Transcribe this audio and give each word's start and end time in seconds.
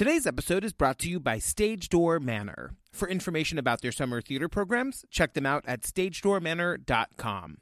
Today's 0.00 0.26
episode 0.26 0.64
is 0.64 0.72
brought 0.72 0.98
to 1.00 1.10
you 1.10 1.20
by 1.20 1.38
Stage 1.38 1.90
Door 1.90 2.20
Manor. 2.20 2.70
For 2.90 3.06
information 3.06 3.58
about 3.58 3.82
their 3.82 3.92
summer 3.92 4.22
theater 4.22 4.48
programs, 4.48 5.04
check 5.10 5.34
them 5.34 5.44
out 5.44 5.62
at 5.66 5.82
stagedoormanor.com. 5.82 7.58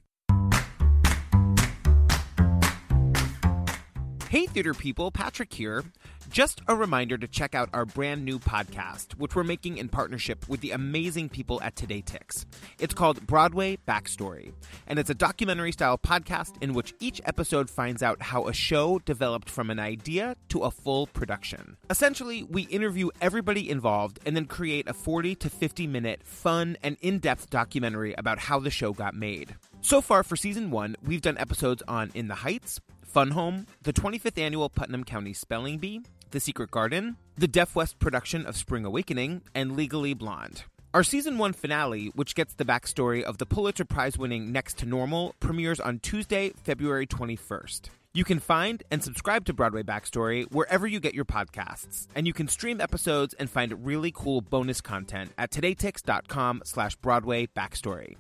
Hey, 4.29 4.45
theater 4.45 4.75
people, 4.75 5.11
Patrick 5.11 5.55
here. 5.55 5.85
Just 6.29 6.61
a 6.69 6.77
reminder 6.77 7.17
to 7.17 7.27
check 7.27 7.55
out 7.55 7.71
our 7.73 7.87
brand 7.87 8.27
new 8.27 8.39
podcast, 8.39 9.15
which 9.15 9.35
we're 9.35 9.43
making 9.43 9.79
in 9.79 9.89
partnership 9.89 10.47
with 10.51 10.61
the 10.61 10.73
amazing 10.73 11.31
people 11.31 11.63
at 11.63 11.77
TodayTix. 11.77 12.45
It's 12.79 12.93
called 12.93 13.27
Broadway 13.27 13.79
Backstory, 13.89 14.53
and 14.87 14.99
it's 14.99 15.09
a 15.09 15.15
documentary 15.15 15.73
style 15.73 15.97
podcast 15.97 16.63
in 16.63 16.75
which 16.75 16.93
each 17.01 17.23
episode 17.25 17.71
finds 17.71 18.03
out 18.03 18.21
how 18.21 18.49
a 18.49 18.53
show 18.53 18.99
developed 18.99 19.49
from 19.49 19.71
an 19.71 19.79
idea 19.79 20.37
to 20.51 20.61
a 20.61 20.71
full 20.71 21.07
production. 21.07 21.79
Essentially, 21.89 22.43
we 22.43 22.65
interview 22.65 23.09
everybody 23.23 23.71
involved 23.71 24.19
and 24.27 24.37
then 24.37 24.45
create 24.45 24.87
a 24.87 24.93
40 24.93 25.37
to 25.37 25.49
50 25.49 25.87
minute 25.87 26.21
fun 26.23 26.77
and 26.83 26.99
in 27.01 27.19
depth 27.19 27.49
documentary 27.49 28.15
about 28.19 28.41
how 28.41 28.61
the 28.61 28.71
show 28.71 28.93
got 28.93 29.15
made. 29.15 29.57
So 29.81 30.01
far 30.01 30.23
for 30.23 30.37
season 30.37 30.71
one, 30.71 30.97
we've 31.03 31.23
done 31.23 31.39
episodes 31.39 31.83
on 31.89 32.11
In 32.15 32.29
the 32.29 32.35
Heights, 32.37 32.81
Fun 33.05 33.31
Home, 33.31 33.67
the 33.83 33.93
25th 33.93 34.39
annual 34.39 34.69
Putnam 34.69 35.05
County 35.05 35.33
Spelling 35.33 35.79
Bee, 35.79 36.03
The 36.31 36.41
Secret 36.41 36.71
Garden, 36.71 37.17
the 37.37 37.49
Deaf 37.49 37.75
West 37.75 37.99
production 37.99 38.45
of 38.45 38.57
Spring 38.57 38.85
Awakening, 38.85 39.43
and 39.55 39.77
Legally 39.77 40.15
Blonde. 40.15 40.65
Our 40.93 41.05
season 41.05 41.39
one 41.39 41.53
finale, 41.53 42.11
which 42.15 42.35
gets 42.35 42.55
the 42.55 42.65
backstory 42.65 43.23
of 43.23 43.39
the 43.39 43.47
Pulitzer 43.47 43.85
Prize 43.85 44.19
winning 44.19 44.53
Next 44.53 44.79
to 44.79 44.87
Normal, 44.87 45.35
premieres 45.41 45.81
on 45.81 46.01
Tuesday, 46.01 46.53
February 46.65 47.07
21st. 47.07 47.89
You 48.15 48.25
can 48.25 48.41
find 48.41 48.83
and 48.91 49.03
subscribe 49.03 49.45
to 49.45 49.53
Broadway 49.53 49.83
Backstory 49.83 50.51
wherever 50.51 50.87
you 50.87 50.99
get 50.99 51.15
your 51.15 51.27
podcasts, 51.27 52.09
and 52.15 52.27
you 52.27 52.33
can 52.33 52.49
stream 52.49 52.81
episodes 52.81 53.35
and 53.35 53.49
find 53.49 53.87
really 53.87 54.11
cool 54.11 54.41
bonus 54.41 54.81
content 54.81 55.31
at 55.39 55.51
todaytix.com 55.51 56.63
slash 56.65 56.97
Broadway 56.97 57.47
Backstory. 57.47 58.17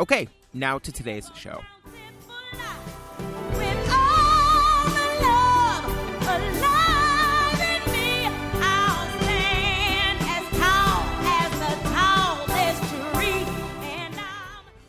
Okay, 0.00 0.28
now 0.54 0.78
to 0.78 0.90
today's 0.90 1.30
show. 1.34 1.60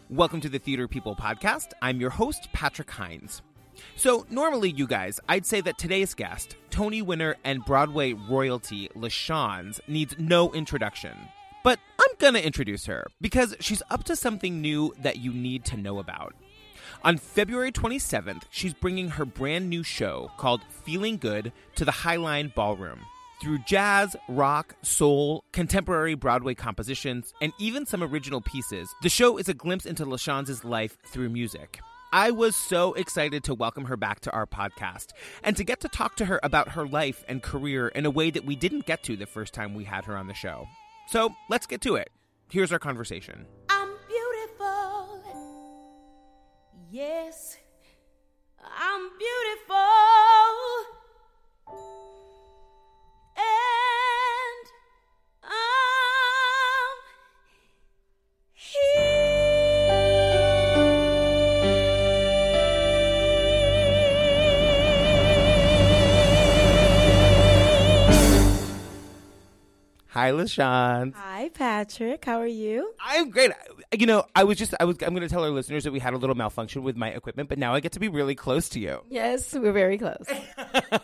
Welcome 0.09 0.39
to 0.39 0.47
the 0.47 0.59
Theater 0.59 0.87
People 0.87 1.17
podcast. 1.17 1.73
I'm 1.81 1.99
your 1.99 2.09
host, 2.11 2.47
Patrick 2.53 2.89
Hinds. 2.89 3.41
So, 3.97 4.25
normally, 4.29 4.69
you 4.69 4.87
guys, 4.87 5.19
I'd 5.27 5.45
say 5.45 5.59
that 5.59 5.77
today's 5.77 6.13
guest, 6.13 6.55
Tony 6.69 7.01
winner 7.01 7.35
and 7.43 7.65
Broadway 7.65 8.13
royalty 8.13 8.87
LaChanze, 8.95 9.81
needs 9.89 10.15
no 10.17 10.53
introduction. 10.53 11.17
Gonna 12.21 12.37
introduce 12.37 12.85
her 12.85 13.07
because 13.19 13.55
she's 13.61 13.81
up 13.89 14.03
to 14.03 14.15
something 14.15 14.61
new 14.61 14.93
that 15.01 15.17
you 15.17 15.33
need 15.33 15.65
to 15.65 15.75
know 15.75 15.97
about. 15.97 16.35
On 17.03 17.17
February 17.17 17.71
27th, 17.71 18.43
she's 18.51 18.75
bringing 18.75 19.09
her 19.09 19.25
brand 19.25 19.71
new 19.71 19.81
show 19.81 20.29
called 20.37 20.61
Feeling 20.69 21.17
Good 21.17 21.51
to 21.73 21.83
the 21.83 21.91
Highline 21.91 22.53
Ballroom. 22.53 22.99
Through 23.41 23.63
jazz, 23.65 24.15
rock, 24.29 24.75
soul, 24.83 25.45
contemporary 25.51 26.13
Broadway 26.13 26.53
compositions, 26.53 27.33
and 27.41 27.53
even 27.57 27.87
some 27.87 28.03
original 28.03 28.39
pieces, 28.39 28.93
the 29.01 29.09
show 29.09 29.37
is 29.39 29.49
a 29.49 29.55
glimpse 29.55 29.87
into 29.87 30.05
LaChanze' 30.05 30.63
life 30.63 30.99
through 31.03 31.29
music. 31.29 31.79
I 32.13 32.29
was 32.29 32.55
so 32.55 32.93
excited 32.93 33.43
to 33.45 33.55
welcome 33.55 33.85
her 33.85 33.97
back 33.97 34.19
to 34.19 34.31
our 34.31 34.45
podcast 34.45 35.07
and 35.43 35.57
to 35.57 35.63
get 35.63 35.79
to 35.79 35.87
talk 35.87 36.17
to 36.17 36.25
her 36.25 36.39
about 36.43 36.69
her 36.69 36.85
life 36.85 37.23
and 37.27 37.41
career 37.41 37.87
in 37.87 38.05
a 38.05 38.11
way 38.11 38.29
that 38.29 38.45
we 38.45 38.55
didn't 38.55 38.85
get 38.85 39.01
to 39.05 39.17
the 39.17 39.25
first 39.25 39.55
time 39.55 39.73
we 39.73 39.85
had 39.85 40.05
her 40.05 40.15
on 40.15 40.27
the 40.27 40.35
show. 40.35 40.67
So 41.11 41.35
let's 41.49 41.65
get 41.67 41.81
to 41.81 41.95
it. 41.95 42.09
Here's 42.49 42.71
our 42.71 42.79
conversation. 42.79 43.45
I'm 43.67 43.89
beautiful. 44.07 45.21
Yes, 46.89 47.57
I'm 48.57 49.09
beautiful. 49.19 49.70
Hi, 70.31 70.37
LaChanze. 70.37 71.13
Hi, 71.15 71.49
Patrick. 71.53 72.23
How 72.23 72.39
are 72.39 72.47
you? 72.47 72.93
I'm 73.01 73.29
great. 73.29 73.51
You 73.97 74.05
know, 74.05 74.25
I 74.33 74.45
was 74.45 74.57
just 74.57 74.73
I 74.79 74.85
was 74.85 74.95
I'm 75.01 75.09
going 75.09 75.27
to 75.27 75.29
tell 75.29 75.43
our 75.43 75.49
listeners 75.49 75.83
that 75.83 75.91
we 75.91 75.99
had 75.99 76.13
a 76.13 76.17
little 76.17 76.35
malfunction 76.35 76.83
with 76.83 76.95
my 76.95 77.09
equipment, 77.09 77.49
but 77.49 77.57
now 77.57 77.73
I 77.73 77.81
get 77.81 77.91
to 77.93 77.99
be 77.99 78.07
really 78.07 78.35
close 78.35 78.69
to 78.69 78.79
you. 78.79 79.03
Yes, 79.09 79.53
we're 79.53 79.73
very 79.73 79.97
close. 79.97 80.25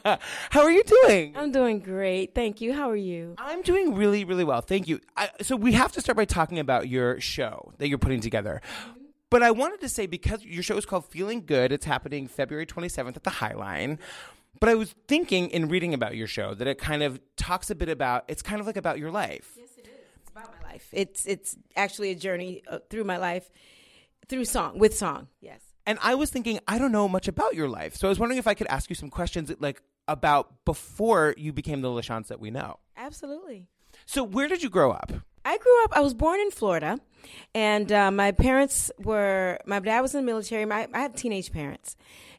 How 0.06 0.62
are 0.62 0.72
you 0.72 0.84
doing? 0.84 1.34
I'm 1.36 1.52
doing 1.52 1.80
great. 1.80 2.34
Thank 2.34 2.62
you. 2.62 2.74
How 2.74 2.90
are 2.90 2.96
you? 2.96 3.36
I'm 3.38 3.62
doing 3.64 3.96
really, 3.96 4.24
really 4.24 4.46
well. 4.46 4.62
Thank 4.62 4.88
you. 4.88 5.02
I, 5.18 5.30
so 5.42 5.58
we 5.58 5.74
have 5.74 5.92
to 5.94 6.02
start 6.02 6.16
by 6.16 6.26
talking 6.26 6.60
about 6.60 6.88
your 6.88 7.20
show 7.20 7.74
that 7.80 7.90
you're 7.90 7.98
putting 7.98 8.22
together. 8.22 8.62
Mm-hmm. 8.64 8.94
But 9.30 9.44
I 9.44 9.52
wanted 9.52 9.82
to 9.82 9.90
say 9.90 10.06
because 10.06 10.46
your 10.46 10.64
show 10.64 10.78
is 10.78 10.86
called 10.86 11.06
Feeling 11.06 11.46
Good, 11.46 11.74
it's 11.74 11.86
happening 11.86 12.30
February 12.30 12.66
27th 12.66 13.18
at 13.18 13.24
the 13.24 13.30
Highline. 13.30 14.00
But 14.60 14.70
I 14.70 14.76
was 14.76 14.96
thinking 15.08 15.50
in 15.50 15.70
reading 15.70 15.94
about 15.94 16.16
your 16.16 16.28
show 16.28 16.54
that 16.54 16.68
it 16.68 16.78
kind 16.78 17.04
of 17.04 17.20
talks 17.36 17.70
a 17.70 17.76
bit 17.76 17.90
about 17.90 18.26
it's 18.28 18.42
kind 18.42 18.60
of 18.60 18.68
like 18.68 18.78
about 18.78 19.00
your 19.00 19.12
life. 19.12 19.52
Yes, 19.58 19.70
it 19.78 19.88
is. 19.88 19.94
It's 20.22 20.30
about 20.30 20.54
my 20.60 20.70
life. 20.72 20.88
It's 20.92 21.26
it's 21.26 21.58
actually 21.76 22.12
a 22.12 22.16
journey 22.16 22.64
uh, 22.70 22.80
through 22.90 23.04
my 23.04 23.18
life 23.18 23.50
through 24.28 24.46
song 24.46 24.78
with 24.80 24.96
song. 24.98 25.28
Yes. 25.42 25.62
And 25.86 25.98
I 26.02 26.16
was 26.16 26.30
thinking 26.30 26.60
I 26.68 26.78
don't 26.78 26.92
know 26.92 27.08
much 27.08 27.28
about 27.28 27.56
your 27.56 27.70
life. 27.70 27.96
So 27.96 28.08
I 28.08 28.10
was 28.10 28.20
wondering 28.20 28.40
if 28.40 28.48
I 28.48 28.54
could 28.54 28.68
ask 28.68 28.90
you 28.90 28.96
some 28.96 29.10
questions 29.10 29.52
like 29.60 29.82
about 30.08 30.66
before 30.66 31.34
you 31.38 31.54
became 31.54 31.82
the 31.82 31.90
LaChanze 31.90 32.28
that 32.28 32.40
we 32.40 32.52
know. 32.52 32.80
Absolutely. 32.96 33.68
So 34.06 34.24
where 34.24 34.48
did 34.48 34.64
you 34.64 34.70
grow 34.70 34.92
up? 34.92 35.12
I 35.46 35.58
grew 35.58 35.84
up. 35.86 35.96
I 35.96 36.02
was 36.02 36.14
born 36.14 36.42
in 36.42 36.52
Florida, 36.52 37.00
and 37.56 37.90
uh, 37.90 38.12
my 38.12 38.34
parents 38.34 38.92
were. 39.00 39.60
My 39.66 39.80
dad 39.80 40.02
was 40.02 40.14
in 40.14 40.26
the 40.26 40.26
military. 40.26 40.66
My 40.66 40.88
I 40.94 41.00
have 41.00 41.16
teenage 41.16 41.54
parents, 41.54 41.96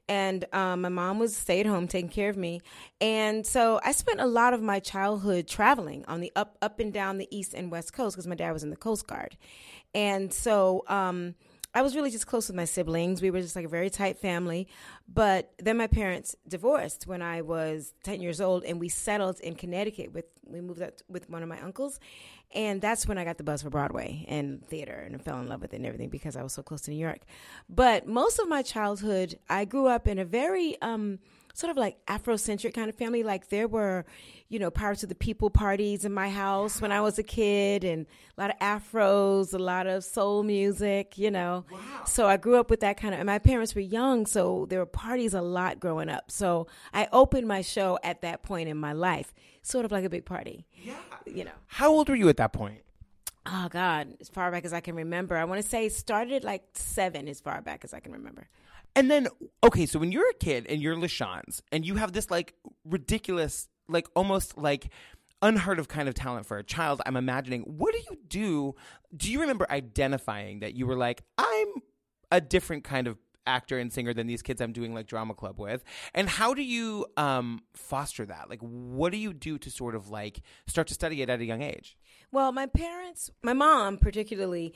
and 0.09 0.45
um, 0.53 0.81
my 0.83 0.89
mom 0.89 1.19
was 1.19 1.37
stay 1.37 1.61
at 1.61 1.67
home 1.67 1.87
taking 1.87 2.09
care 2.09 2.31
of 2.31 2.37
me. 2.37 2.61
And 3.01 3.47
so 3.47 3.81
I 3.85 3.93
spent 3.93 4.21
a 4.21 4.27
lot 4.27 4.55
of 4.55 4.63
my 4.63 4.81
childhood 4.81 5.47
traveling 5.47 6.05
on 6.07 6.21
the 6.21 6.33
up 6.35 6.57
up 6.63 6.81
and 6.81 6.93
down 6.93 7.19
the 7.19 7.29
east 7.37 7.55
and 7.55 7.71
west 7.71 7.93
coast 7.93 8.17
because 8.17 8.27
my 8.27 8.35
dad 8.35 8.53
was 8.53 8.63
in 8.63 8.71
the 8.71 8.77
Coast 8.77 9.07
Guard, 9.07 9.37
and 9.95 10.33
so. 10.33 10.85
Um, 10.89 11.35
I 11.75 11.83
was 11.83 11.95
really 11.95 12.11
just 12.11 12.27
close 12.27 12.49
with 12.49 12.57
my 12.57 12.65
siblings. 12.65 13.21
We 13.21 13.31
were 13.31 13.43
just 13.43 13.55
like 13.55 13.67
a 13.67 13.69
very 13.69 13.91
tight 13.91 14.19
family. 14.19 14.69
But 15.07 15.53
then 15.59 15.77
my 15.77 15.87
parents 15.87 16.35
divorced 16.49 17.07
when 17.07 17.21
I 17.21 17.43
was 17.43 17.93
10 18.05 18.23
years 18.23 18.41
old 18.41 18.65
and 18.65 18.81
we 18.81 18.89
settled 18.89 19.39
in 19.41 19.55
Connecticut 19.55 20.13
with 20.13 20.25
we 20.47 20.61
moved 20.63 20.81
up 20.81 20.95
with 21.09 21.29
one 21.29 21.43
of 21.43 21.49
my 21.49 21.61
uncles. 21.61 22.01
And 22.55 22.81
that's 22.81 23.07
when 23.07 23.19
I 23.19 23.25
got 23.25 23.37
the 23.37 23.45
buzz 23.45 23.63
for 23.63 23.71
Broadway 23.71 24.25
and 24.27 24.67
theater 24.69 25.07
and 25.07 25.23
fell 25.23 25.39
in 25.39 25.49
love 25.49 25.61
with 25.61 25.75
it 25.75 25.77
and 25.77 25.87
everything 25.87 26.09
because 26.09 26.37
I 26.37 26.43
was 26.43 26.55
so 26.55 26.63
close 26.63 26.81
to 26.83 26.91
New 26.91 26.97
York. 26.97 27.21
But 27.69 28.07
most 28.07 28.39
of 28.39 28.49
my 28.49 28.63
childhood, 28.63 29.39
I 29.51 29.67
grew 29.67 29.87
up 29.87 30.09
in 30.09 30.19
a 30.19 30.25
very 30.25 30.81
um 30.81 31.19
sort 31.59 31.73
of 31.73 31.77
like 31.77 31.97
Afrocentric 32.07 32.73
kind 32.73 32.89
of 32.89 32.95
family. 32.95 33.25
Like 33.25 33.49
there 33.49 33.67
were, 33.67 34.05
you 34.49 34.61
know, 34.61 34.71
Pirates 34.71 35.03
of 35.03 35.09
the 35.09 35.17
People 35.17 35.51
parties 35.51 36.05
in 36.05 36.13
my 36.15 36.31
house 36.31 36.81
when 36.81 36.93
I 36.93 37.01
was 37.01 37.19
a 37.19 37.25
kid, 37.25 37.83
and 37.83 38.07
a 38.37 38.41
lot 38.41 38.51
of 38.51 38.59
afros, 38.61 39.53
a 39.53 39.59
lot 39.59 39.89
of 39.89 40.05
soul 40.05 40.45
music, 40.45 41.19
you 41.19 41.33
know. 41.33 41.65
Wow. 41.71 42.05
So 42.07 42.29
I 42.29 42.37
grew 42.37 42.61
up 42.61 42.71
with 42.71 42.81
that 42.81 42.97
kind 42.97 43.13
of. 43.13 43.21
And 43.21 43.27
my 43.27 43.41
parents 43.41 43.75
were 43.75 43.81
young, 43.81 44.25
so 44.25 44.67
there 44.71 44.79
were 44.79 44.87
parties 44.87 45.35
a 45.35 45.43
lot 45.43 45.81
growing 45.81 46.09
up. 46.09 46.31
So 46.31 46.69
I 46.95 47.09
opened 47.13 47.49
my 47.49 47.63
show 47.63 47.99
at 48.05 48.23
that 48.23 48.45
point 48.45 48.69
in 48.69 48.77
my 48.77 48.93
life, 48.93 49.35
sort 49.63 49.85
of 49.85 49.91
like 49.91 50.05
a 50.05 50.11
big 50.11 50.25
party. 50.25 50.65
Yeah. 50.81 50.95
You 51.35 51.45
know. 51.45 51.53
How 51.67 51.91
old 51.91 52.09
were 52.09 52.17
you 52.17 52.29
at 52.29 52.37
that 52.39 52.53
point? 52.53 52.83
Oh 53.47 53.69
God, 53.71 54.15
as 54.21 54.29
far 54.29 54.51
back 54.51 54.65
as 54.65 54.73
I 54.73 54.81
can 54.81 54.95
remember. 54.95 55.37
I 55.37 55.45
want 55.45 55.63
to 55.63 55.69
say 55.69 55.89
started 55.89 56.45
like 56.45 56.63
seven, 56.75 57.29
as 57.29 57.41
far 57.41 57.63
back 57.63 57.85
as 57.85 57.95
I 57.95 58.01
can 58.01 58.13
remember. 58.13 58.49
And 58.95 59.11
then, 59.11 59.29
okay, 59.63 59.87
so 59.87 59.99
when 59.99 60.13
you're 60.13 60.29
a 60.29 60.35
kid 60.35 60.67
and 60.69 60.83
you're 60.83 60.97
LaChanze 60.97 61.63
and 61.71 61.87
you 61.87 61.97
have 61.97 62.13
this 62.13 62.31
like 62.31 62.55
ridiculous, 62.85 63.69
like 63.89 64.07
almost 64.15 64.59
like 64.59 64.91
unheard 65.41 65.79
of 65.79 65.89
kind 65.89 66.09
of 66.09 66.15
talent 66.15 66.47
for 66.47 66.59
a 66.59 66.65
child, 66.65 67.01
I'm 67.07 67.17
imagining, 67.17 67.63
what 67.63 67.95
do 67.95 68.01
you 68.11 68.19
do? 68.29 68.75
Do 69.17 69.31
you 69.31 69.41
remember 69.41 69.67
identifying 69.71 70.61
that 70.61 70.75
you 70.75 70.87
were 70.87 70.97
like, 70.97 71.23
I'm 71.39 71.69
a 72.31 72.41
different 72.41 72.85
kind 72.85 73.07
of 73.07 73.17
actor 73.49 73.79
and 73.79 73.93
singer 73.93 74.15
than 74.15 74.27
these 74.27 74.43
kids 74.43 74.61
I'm 74.61 74.73
doing 74.73 74.95
like 74.95 75.07
drama 75.07 75.35
club 75.35 75.59
with? 75.59 75.83
And 76.15 76.29
how 76.29 76.55
do 76.55 76.63
you 76.63 77.07
um, 77.17 77.63
foster 77.75 78.27
that? 78.27 78.49
Like, 78.49 78.61
what 78.61 79.13
do 79.13 79.19
you 79.19 79.33
do 79.33 79.59
to 79.59 79.71
sort 79.71 79.95
of 79.95 80.09
like 80.09 80.41
start 80.67 80.87
to 80.89 80.95
study 80.95 81.23
it 81.23 81.31
at 81.31 81.41
a 81.41 81.45
young 81.45 81.63
age? 81.63 81.97
Well, 82.31 82.53
my 82.53 82.67
parents, 82.67 83.31
my 83.43 83.55
mom 83.55 83.97
particularly, 83.97 84.75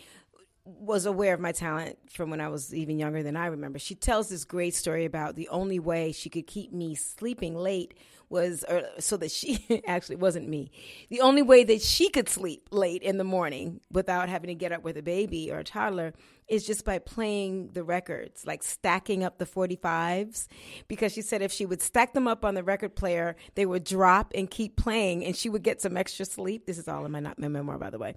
was 0.65 1.07
aware 1.07 1.35
of 1.35 1.41
my 1.41 1.53
talent 1.53 1.99
from 2.09 2.31
when 2.31 2.41
I 2.41 2.49
was 2.49 2.73
even 2.73 2.99
younger 2.99 3.23
than 3.23 3.37
I 3.37 3.47
remember. 3.47 3.79
She 3.79 3.95
tells 3.95 4.29
this 4.29 4.45
great 4.45 4.75
story 4.75 5.05
about 5.05 5.35
the 5.35 5.49
only 5.49 5.81
way 5.81 6.13
she 6.13 6.31
could 6.31 6.47
keep 6.47 6.73
me 6.73 6.95
sleeping 6.95 7.57
late 7.57 7.95
was 8.29 8.65
or, 8.69 8.83
so 8.99 9.17
that 9.19 9.31
she 9.31 9.83
actually 9.87 10.17
wasn't 10.17 10.49
me. 10.49 10.71
The 11.11 11.21
only 11.21 11.43
way 11.43 11.65
that 11.65 11.83
she 11.83 12.09
could 12.09 12.29
sleep 12.29 12.69
late 12.71 13.03
in 13.03 13.19
the 13.19 13.25
morning 13.25 13.81
without 13.91 14.29
having 14.29 14.49
to 14.49 14.55
get 14.55 14.73
up 14.73 14.85
with 14.85 14.97
a 14.97 15.03
baby 15.03 15.51
or 15.51 15.59
a 15.59 15.65
toddler 15.65 16.15
is 16.53 16.67
just 16.67 16.85
by 16.85 16.99
playing 16.99 17.71
the 17.73 17.83
records, 17.83 18.47
like 18.47 18.63
stacking 18.63 19.25
up 19.25 19.39
the 19.39 19.47
45s. 19.47 20.49
Because 20.87 21.11
she 21.11 21.23
said 21.23 21.41
if 21.41 21.51
she 21.51 21.65
would 21.65 21.81
stack 21.81 22.13
them 22.13 22.29
up 22.29 22.45
on 22.45 22.55
the 22.55 22.63
record 22.63 22.95
player, 22.95 23.37
they 23.55 23.65
would 23.65 23.85
drop 23.85 24.33
and 24.35 24.51
keep 24.51 24.77
playing, 24.77 25.25
and 25.25 25.35
she 25.35 25.49
would 25.49 25.63
get 25.63 25.81
some 25.81 25.97
extra 25.97 26.27
sleep. 26.27 26.67
This 26.67 26.77
is 26.77 26.89
all 26.89 27.07
in 27.07 27.13
my, 27.13 27.21
not 27.21 27.39
my 27.39 27.49
memoir, 27.49 27.79
by 27.79 27.89
the 27.89 27.99
way. 27.99 28.17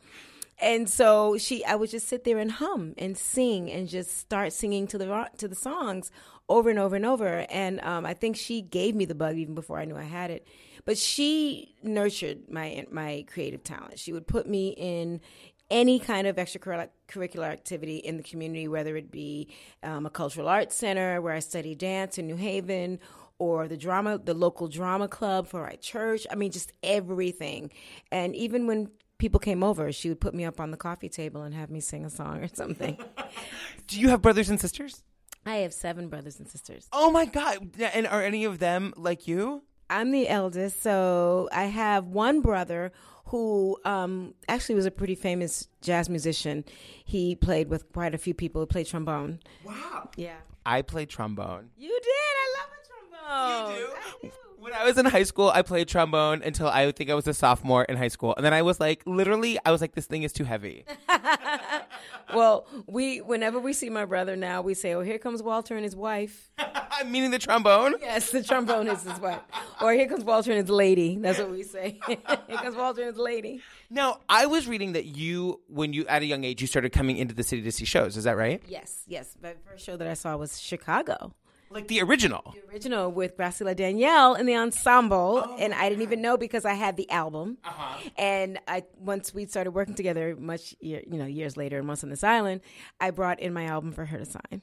And 0.60 0.90
so 0.90 1.38
she, 1.38 1.64
I 1.64 1.76
would 1.76 1.90
just 1.90 2.10
sit 2.10 2.26
there 2.26 2.38
and 2.38 2.52
hum 2.52 2.94
and 2.98 3.18
sing 3.18 3.72
and 3.72 3.88
just 3.88 4.18
start 4.18 4.52
singing 4.52 4.88
to 4.88 4.98
the 4.98 5.30
to 5.38 5.48
the 5.48 5.56
songs 5.56 6.12
over 6.50 6.70
and 6.70 6.80
over 6.80 6.96
and 6.98 7.06
over. 7.06 7.46
And 7.50 7.80
um, 7.82 8.06
I 8.06 8.14
think 8.14 8.36
she 8.36 8.62
gave 8.62 8.96
me 8.96 9.06
the 9.06 9.16
bug 9.16 9.38
even 9.38 9.56
before 9.56 9.80
I 9.80 9.86
knew 9.86 9.96
I 9.96 10.04
had 10.04 10.30
it. 10.30 10.46
But 10.86 10.98
she 10.98 11.76
nurtured 11.84 12.50
my 12.50 12.86
my 12.92 13.26
creative 13.28 13.64
talent. 13.64 14.00
She 14.00 14.14
would 14.14 14.28
put 14.28 14.48
me 14.48 14.70
in 14.78 15.22
any 15.70 16.00
kind 16.00 16.28
of 16.28 16.36
extracurricular 16.36 17.46
activity 17.46 17.98
in 17.98 18.18
the 18.18 18.24
community, 18.24 18.68
whether 18.68 18.96
it 18.96 19.12
be 19.12 19.50
um, 19.84 20.06
a 20.06 20.10
cultural 20.10 20.48
arts 20.48 20.76
center 20.76 21.22
where 21.22 21.34
I 21.34 21.40
study 21.40 21.76
dance 21.76 22.18
in 22.18 22.28
New 22.28 22.36
Haven, 22.36 23.00
or 23.38 23.68
the 23.68 23.78
drama, 23.78 24.18
the 24.18 24.34
local 24.34 24.68
drama 24.68 25.08
club 25.08 25.48
for 25.48 25.64
our 25.66 25.76
church. 25.76 26.26
I 26.32 26.36
mean, 26.36 26.52
just 26.52 26.72
everything. 26.84 27.72
And 28.12 28.36
even 28.36 28.68
when 28.68 28.92
people 29.18 29.40
came 29.40 29.64
over, 29.64 29.92
she 29.92 30.10
would 30.10 30.22
put 30.22 30.34
me 30.34 30.46
up 30.46 30.60
on 30.60 30.72
the 30.72 30.78
coffee 30.78 31.10
table 31.10 31.42
and 31.42 31.54
have 31.54 31.70
me 31.70 31.80
sing 31.80 32.06
a 32.06 32.10
song 32.10 32.42
or 32.44 32.48
something. 32.48 32.98
Do 33.88 34.00
you 34.00 34.10
have 34.10 34.22
brothers 34.22 34.50
and 34.50 34.60
sisters? 34.60 35.04
I 35.46 35.58
have 35.58 35.74
seven 35.74 36.08
brothers 36.08 36.40
and 36.40 36.48
sisters. 36.48 36.88
Oh 36.92 37.12
my 37.12 37.26
god! 37.26 37.80
And 37.94 38.08
are 38.08 38.24
any 38.24 38.46
of 38.46 38.58
them 38.58 38.94
like 38.98 39.28
you? 39.28 39.64
I'm 39.90 40.10
the 40.10 40.28
eldest, 40.28 40.82
so 40.82 41.48
I 41.52 41.66
have 41.66 42.08
one 42.08 42.42
brother 42.42 42.92
who 43.26 43.78
um, 43.86 44.34
actually 44.48 44.76
was 44.76 44.86
a 44.86 44.92
pretty 44.92 45.16
famous 45.16 45.68
jazz 45.82 46.10
musician. 46.10 46.64
He 47.04 47.36
played 47.36 47.70
with 47.70 47.92
quite 47.92 48.14
a 48.14 48.18
few 48.18 48.34
people. 48.34 48.62
He 48.62 48.68
played 48.68 48.88
trombone. 48.88 49.40
Wow. 49.64 50.10
Yeah. 50.16 50.36
I 50.66 50.82
played 50.82 51.10
trombone. 51.10 51.70
You 51.78 51.90
did. 51.90 52.10
I 52.10 52.56
love 52.60 52.70
a 52.72 52.88
trombone. 52.88 53.88
I 54.22 54.22
do. 54.22 54.32
When 54.58 54.74
I 54.74 54.84
was 54.84 54.98
in 54.98 55.06
high 55.06 55.24
school, 55.24 55.52
I 55.54 55.62
played 55.62 55.88
trombone 55.88 56.42
until 56.42 56.68
I 56.68 56.92
think 56.92 57.12
I 57.12 57.14
was 57.14 57.28
a 57.28 57.36
sophomore 57.36 57.84
in 57.84 57.98
high 57.98 58.08
school, 58.08 58.34
and 58.36 58.44
then 58.44 58.54
I 58.54 58.64
was 58.64 58.80
like, 58.80 59.04
literally, 59.06 59.60
I 59.64 59.72
was 59.72 59.80
like, 59.80 59.94
this 59.94 60.08
thing 60.08 60.24
is 60.24 60.34
too 60.34 60.44
heavy. 60.44 60.86
Well, 62.34 62.66
we 62.88 63.22
whenever 63.22 63.60
we 63.60 63.74
see 63.74 63.90
my 63.90 64.06
brother 64.06 64.36
now, 64.36 64.62
we 64.62 64.74
say, 64.74 64.94
"Oh, 64.94 65.02
here 65.02 65.20
comes 65.20 65.44
Walter 65.44 65.76
and 65.76 65.84
his 65.84 65.96
wife." 65.96 66.50
Meaning 67.06 67.32
the 67.32 67.40
trombone. 67.40 67.96
Yes, 68.02 68.32
the 68.32 68.44
trombone 68.44 68.88
is 68.88 69.04
his 69.04 69.20
wife. 69.20 69.40
Or 69.82 69.94
here 69.94 70.08
comes 70.08 70.24
Walter 70.24 70.52
and 70.52 70.62
his 70.62 70.70
lady. 70.70 71.18
That's 71.18 71.40
what 71.40 71.52
we 71.52 71.64
say. 71.64 72.00
here 72.08 72.18
comes 72.18 72.76
Walter 72.76 73.02
and 73.02 73.12
his 73.12 73.20
lady. 73.20 73.62
Now, 73.90 74.20
I 74.30 74.46
was 74.46 74.68
reading 74.68 74.94
that 74.94 75.06
you, 75.06 75.62
when 75.68 75.94
you 75.94 76.06
at 76.08 76.22
a 76.22 76.26
young 76.26 76.44
age, 76.44 76.62
you 76.62 76.68
started 76.68 76.92
coming 76.92 77.18
into 77.18 77.34
the 77.34 77.44
city 77.44 77.62
to 77.64 77.72
see 77.72 77.86
shows. 77.86 78.18
Is 78.18 78.24
that 78.24 78.38
right? 78.38 78.62
Yes, 78.68 79.04
yes. 79.08 79.36
My 79.42 79.54
first 79.70 79.86
show 79.86 79.98
that 79.98 80.08
I 80.08 80.14
saw 80.14 80.36
was 80.38 80.60
Chicago. 80.60 81.34
Like 81.70 81.88
the 81.88 82.02
original. 82.02 82.56
The 82.56 82.72
original 82.72 83.12
with 83.12 83.36
Graciela 83.38 83.76
Daniele 83.76 84.36
in 84.36 84.46
the 84.46 84.56
ensemble, 84.56 85.44
and 85.60 85.74
I 85.74 85.90
didn't 85.90 86.04
even 86.04 86.22
know 86.22 86.38
because 86.38 86.64
I 86.64 86.74
had 86.74 86.96
the 86.96 87.10
album. 87.10 87.58
Uh-huh. 87.66 88.10
And 88.18 88.60
I 88.68 88.84
once 89.00 89.34
we 89.34 89.46
started 89.48 89.72
working 89.72 89.96
together, 89.96 90.36
much 90.40 90.76
year, 90.80 91.02
you 91.06 91.18
know 91.18 91.26
years 91.26 91.58
later, 91.58 91.80
and 91.80 91.88
once 91.88 92.04
on 92.04 92.10
this 92.10 92.24
island, 92.24 92.62
I 93.02 93.12
brought 93.12 93.40
in 93.40 93.52
my 93.52 93.66
album 93.66 93.92
for 93.92 94.06
her 94.06 94.18
to 94.18 94.26
sign. 94.26 94.62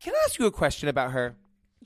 Can 0.00 0.14
I 0.14 0.18
ask 0.24 0.38
you 0.38 0.46
a 0.46 0.52
question 0.52 0.88
about 0.88 1.12
her? 1.12 1.36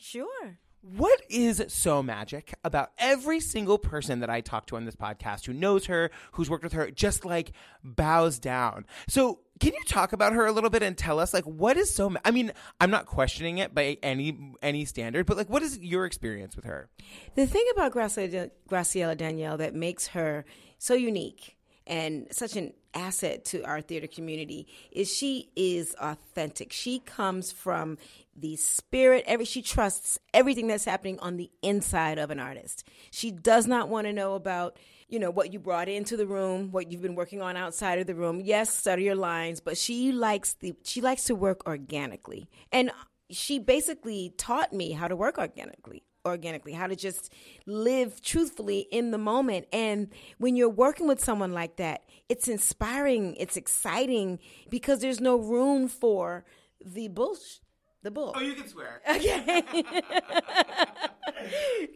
Sure. 0.00 0.58
What 0.82 1.20
is 1.29 1.62
so 1.69 2.02
magic 2.02 2.55
about 2.64 2.93
every 2.97 3.38
single 3.38 3.76
person 3.76 4.20
that 4.20 4.31
I 4.31 4.41
talk 4.41 4.64
to 4.69 4.76
on 4.76 4.87
this 4.87 4.97
podcast 4.97 5.44
who 5.44 5.52
knows 5.52 5.87
her, 5.87 6.11
who's 6.32 6.49
worked 6.49 6.64
with 6.64 6.73
her, 6.73 6.91
just 6.91 7.26
like 7.26 7.52
bows 7.85 8.38
down? 8.38 8.87
So, 9.06 9.41
can 9.58 9.75
you 9.75 9.85
talk 9.87 10.14
about 10.14 10.32
her 10.32 10.47
a 10.47 10.52
little 10.52 10.70
bit 10.70 10.82
and 10.82 10.97
tell 10.97 11.20
us 11.20 11.35
like 11.35 11.44
what 11.44 11.76
is 11.76 11.94
so? 11.94 12.08
Ma- 12.08 12.20
I 12.25 12.31
mean, 12.31 12.50
I'm 12.81 12.91
not 12.91 13.05
questioning 13.05 13.58
it 13.58 13.75
by 13.75 13.99
any 14.02 14.55
any 14.62 14.87
standard, 14.87 15.26
but 15.26 15.37
like, 15.37 15.50
what 15.50 15.62
is 15.62 15.79
your 15.79 16.06
experience 16.06 16.56
with 16.56 16.64
her? 16.64 16.88
The 17.35 17.46
thing 17.46 17.67
about 17.75 17.93
Graciela, 17.93 18.50
Graciela 18.70 19.14
Daniele 19.14 19.58
that 19.58 19.75
makes 19.75 20.08
her 20.08 20.46
so 20.79 20.94
unique 20.94 21.58
and 21.87 22.26
such 22.31 22.56
an 22.56 22.73
asset 22.94 23.44
to 23.46 23.62
our 23.64 23.81
theater 23.81 24.06
community 24.06 24.66
is 24.90 25.12
she 25.12 25.50
is 25.56 25.94
authentic. 26.00 26.72
She 26.72 27.00
comes 27.00 27.52
from 27.52 27.98
the 28.37 28.56
spirit. 28.56 29.25
Every 29.26 29.44
she 29.44 29.62
trusts 29.62 30.19
everything 30.32 30.66
that's 30.66 30.84
happening 30.84 31.19
on 31.20 31.37
the 31.37 31.50
inside 31.62 32.19
of 32.19 32.31
an 32.31 32.40
artist. 32.40 32.87
She 33.10 33.31
does 33.31 33.66
not 33.66 33.88
want 33.88 34.06
to 34.06 34.12
know 34.12 34.34
about 34.34 34.76
you 35.08 35.19
know 35.19 35.31
what 35.31 35.52
you 35.52 35.58
brought 35.58 35.88
into 35.88 36.16
the 36.16 36.26
room, 36.26 36.70
what 36.70 36.90
you've 36.90 37.02
been 37.02 37.16
working 37.16 37.42
on 37.42 37.56
outside 37.56 37.98
of 37.98 38.06
the 38.06 38.14
room. 38.14 38.40
Yes, 38.40 38.72
study 38.72 39.04
your 39.04 39.16
lines, 39.16 39.60
but 39.60 39.76
she 39.76 40.12
likes 40.12 40.54
the 40.54 40.75
she 40.84 41.00
likes 41.00 41.25
to 41.25 41.34
work 41.34 41.66
organically, 41.66 42.48
and 42.72 42.90
she 43.28 43.58
basically 43.58 44.32
taught 44.36 44.72
me 44.72 44.93
how 44.93 45.08
to 45.08 45.16
work 45.16 45.38
organically 45.38 46.04
organically, 46.25 46.72
how 46.72 46.87
to 46.87 46.96
just 46.96 47.32
live 47.67 48.20
truthfully 48.20 48.87
in 48.90 49.11
the 49.11 49.19
moment. 49.19 49.67
And 49.72 50.08
when 50.38 50.56
you're 50.56 50.69
working 50.69 51.08
with 51.08 51.22
someone 51.22 51.52
like 51.52 51.76
that, 51.76 52.05
it's 52.28 52.49
inspiring, 52.49 53.34
it's 53.37 53.56
exciting 53.56 54.38
because 54.69 55.00
there's 55.00 55.20
no 55.20 55.37
room 55.37 55.88
for 55.88 56.44
the 56.84 57.08
bullshit. 57.08 57.61
The 58.02 58.11
bull. 58.11 58.32
Oh, 58.34 58.40
you 58.40 58.55
can 58.55 58.67
swear. 58.67 59.02
Okay. 59.11 59.62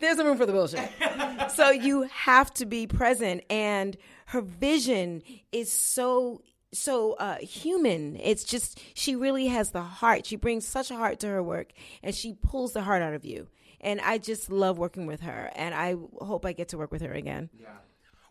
There's 0.00 0.18
a 0.18 0.24
room 0.24 0.36
for 0.36 0.44
the 0.44 0.52
bullshit. 0.52 0.90
so 1.50 1.70
you 1.70 2.02
have 2.02 2.52
to 2.54 2.66
be 2.66 2.86
present 2.86 3.42
and 3.48 3.96
her 4.26 4.42
vision 4.42 5.22
is 5.50 5.72
so 5.72 6.42
so 6.72 7.14
uh, 7.14 7.36
human. 7.36 8.16
It's 8.16 8.44
just 8.44 8.80
she 8.94 9.16
really 9.16 9.46
has 9.46 9.70
the 9.70 9.82
heart. 9.82 10.26
She 10.26 10.36
brings 10.36 10.66
such 10.66 10.90
a 10.90 10.96
heart 10.96 11.20
to 11.20 11.28
her 11.28 11.42
work 11.42 11.72
and 12.02 12.14
she 12.14 12.34
pulls 12.34 12.72
the 12.72 12.82
heart 12.82 13.02
out 13.02 13.14
of 13.14 13.24
you. 13.24 13.48
And 13.84 14.00
I 14.00 14.18
just 14.18 14.50
love 14.50 14.78
working 14.78 15.06
with 15.06 15.20
her 15.20 15.52
and 15.54 15.74
I 15.74 15.94
hope 16.20 16.44
I 16.44 16.52
get 16.52 16.70
to 16.70 16.78
work 16.78 16.90
with 16.90 17.02
her 17.02 17.12
again. 17.12 17.50
Yeah. 17.60 17.68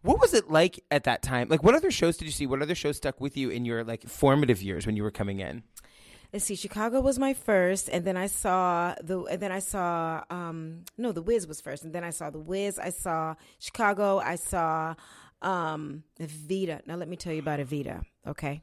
What 0.02 0.20
was 0.20 0.34
it 0.34 0.50
like 0.50 0.84
at 0.92 1.06
that 1.06 1.22
time? 1.22 1.48
Like, 1.48 1.64
what 1.64 1.76
other 1.76 1.92
shows 1.92 2.18
did 2.18 2.26
you 2.26 2.32
see? 2.32 2.46
What 2.46 2.62
other 2.62 2.76
shows 2.76 2.98
stuck 2.98 3.22
with 3.22 3.38
you 3.38 3.50
in 3.50 3.64
your 3.64 3.86
like 3.86 4.06
formative 4.06 4.62
years 4.62 4.86
when 4.86 4.98
you 4.98 5.04
were 5.04 5.12
coming 5.12 5.40
in? 5.40 5.64
Let's 6.34 6.46
see, 6.46 6.56
Chicago 6.56 7.00
was 7.00 7.20
my 7.20 7.36
first, 7.36 7.90
and 7.90 8.06
then 8.06 8.18
I 8.18 8.26
saw 8.26 8.96
the, 9.04 9.22
and 9.26 9.40
then 9.40 9.52
I 9.52 9.60
saw, 9.60 10.24
um, 10.32 10.80
no, 10.98 11.12
The 11.12 11.22
Wiz 11.22 11.46
was 11.46 11.62
first, 11.62 11.84
and 11.84 11.94
then 11.94 12.04
I 12.04 12.10
saw 12.10 12.32
The 12.32 12.40
Wiz. 12.40 12.80
I 12.80 12.90
saw 12.90 13.36
Chicago. 13.60 14.18
I 14.18 14.36
saw 14.38 14.96
um, 15.44 16.04
Evita. 16.20 16.86
Now 16.88 16.96
let 16.96 17.08
me 17.08 17.16
tell 17.16 17.34
you 17.34 17.40
about 17.40 17.60
Evita. 17.60 18.02
Okay, 18.26 18.62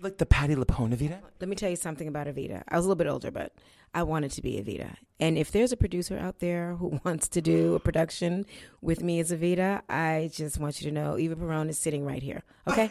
Like 0.00 0.18
the 0.18 0.26
Patti 0.26 0.54
LuPone 0.54 0.94
Evita? 0.94 1.18
let 1.40 1.48
me 1.48 1.56
tell 1.56 1.70
you 1.70 1.76
something 1.76 2.08
about 2.08 2.26
Evita. 2.26 2.62
I 2.68 2.76
was 2.76 2.84
a 2.84 2.88
little 2.88 2.98
bit 3.02 3.06
older, 3.06 3.30
but 3.30 3.52
I 3.94 4.02
wanted 4.02 4.32
to 4.32 4.42
be 4.42 4.52
Evita. 4.62 4.94
And 5.18 5.38
if 5.38 5.50
there's 5.50 5.72
a 5.72 5.78
producer 5.78 6.18
out 6.18 6.40
there 6.40 6.74
who 6.76 7.00
wants 7.04 7.28
to 7.28 7.40
do 7.40 7.74
a 7.74 7.80
production 7.80 8.44
with 8.82 9.02
me 9.02 9.18
as 9.20 9.32
Evita, 9.32 9.80
I 9.88 10.30
just 10.32 10.58
want 10.60 10.80
you 10.82 10.90
to 10.90 10.94
know 10.94 11.16
Eva 11.18 11.36
Perón 11.36 11.70
is 11.70 11.78
sitting 11.78 12.04
right 12.04 12.22
here. 12.22 12.42
Okay, 12.66 12.90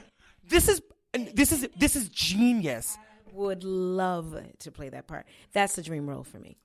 This 0.50 0.68
is 0.68 0.82
this 1.34 1.52
is 1.52 1.70
this 1.78 1.96
is 1.96 2.10
genius. 2.10 2.98
would 3.34 3.64
love 3.64 4.36
to 4.60 4.72
play 4.72 4.90
that 4.90 5.06
part. 5.08 5.28
That's 5.54 5.76
the 5.76 5.84
dream 5.84 6.10
role 6.10 6.24
for 6.24 6.40
me. 6.40 6.58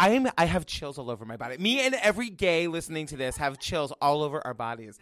I 0.00 0.10
am 0.10 0.28
I 0.36 0.44
have 0.46 0.66
chills 0.66 0.98
all 0.98 1.10
over 1.10 1.24
my 1.24 1.36
body. 1.36 1.58
Me 1.58 1.80
and 1.80 1.94
every 1.94 2.30
gay 2.30 2.66
listening 2.68 3.06
to 3.06 3.16
this 3.16 3.36
have 3.36 3.58
chills 3.58 3.92
all 4.00 4.22
over 4.22 4.44
our 4.44 4.54
bodies. 4.54 4.98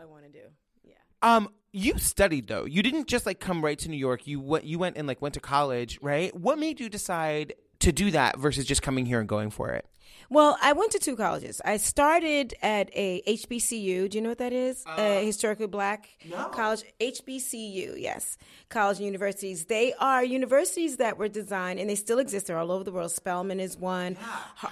I 0.00 0.06
want 0.06 0.24
to 0.24 0.30
do. 0.30 0.46
Yeah. 0.82 0.94
Um, 1.22 1.50
you 1.72 1.98
studied 1.98 2.46
though. 2.46 2.64
You 2.64 2.82
didn't 2.82 3.06
just 3.06 3.26
like 3.26 3.38
come 3.38 3.62
right 3.62 3.78
to 3.80 3.88
New 3.88 3.96
York. 3.96 4.26
You 4.26 4.40
went 4.40 4.64
you 4.64 4.78
went 4.78 4.96
and 4.96 5.06
like 5.06 5.20
went 5.20 5.34
to 5.34 5.40
college, 5.40 5.98
right? 6.00 6.34
What 6.34 6.58
made 6.58 6.80
you 6.80 6.88
decide 6.88 7.54
to 7.80 7.92
do 7.92 8.10
that 8.12 8.38
versus 8.38 8.64
just 8.64 8.82
coming 8.82 9.06
here 9.06 9.20
and 9.20 9.28
going 9.28 9.50
for 9.50 9.70
it? 9.70 9.86
Well, 10.32 10.56
I 10.62 10.74
went 10.74 10.92
to 10.92 11.00
two 11.00 11.16
colleges. 11.16 11.60
I 11.64 11.76
started 11.78 12.54
at 12.62 12.88
a 12.92 13.20
HBCU. 13.26 14.08
Do 14.08 14.16
you 14.16 14.22
know 14.22 14.28
what 14.28 14.38
that 14.38 14.52
is? 14.52 14.84
a 14.96 15.24
historically 15.26 15.66
black 15.66 16.08
college. 16.52 16.84
HBCU, 17.00 17.94
yes. 18.00 18.38
College 18.68 18.98
and 18.98 19.06
universities. 19.06 19.64
They 19.64 19.92
are 19.94 20.22
universities 20.24 20.98
that 20.98 21.18
were 21.18 21.26
designed, 21.26 21.80
and 21.80 21.90
they 21.90 21.96
still 21.96 22.20
exist. 22.20 22.46
They're 22.46 22.58
all 22.58 22.70
over 22.70 22.84
the 22.84 22.92
world. 22.92 23.10
Spelman 23.10 23.58
is 23.58 23.76
one. 23.76 24.16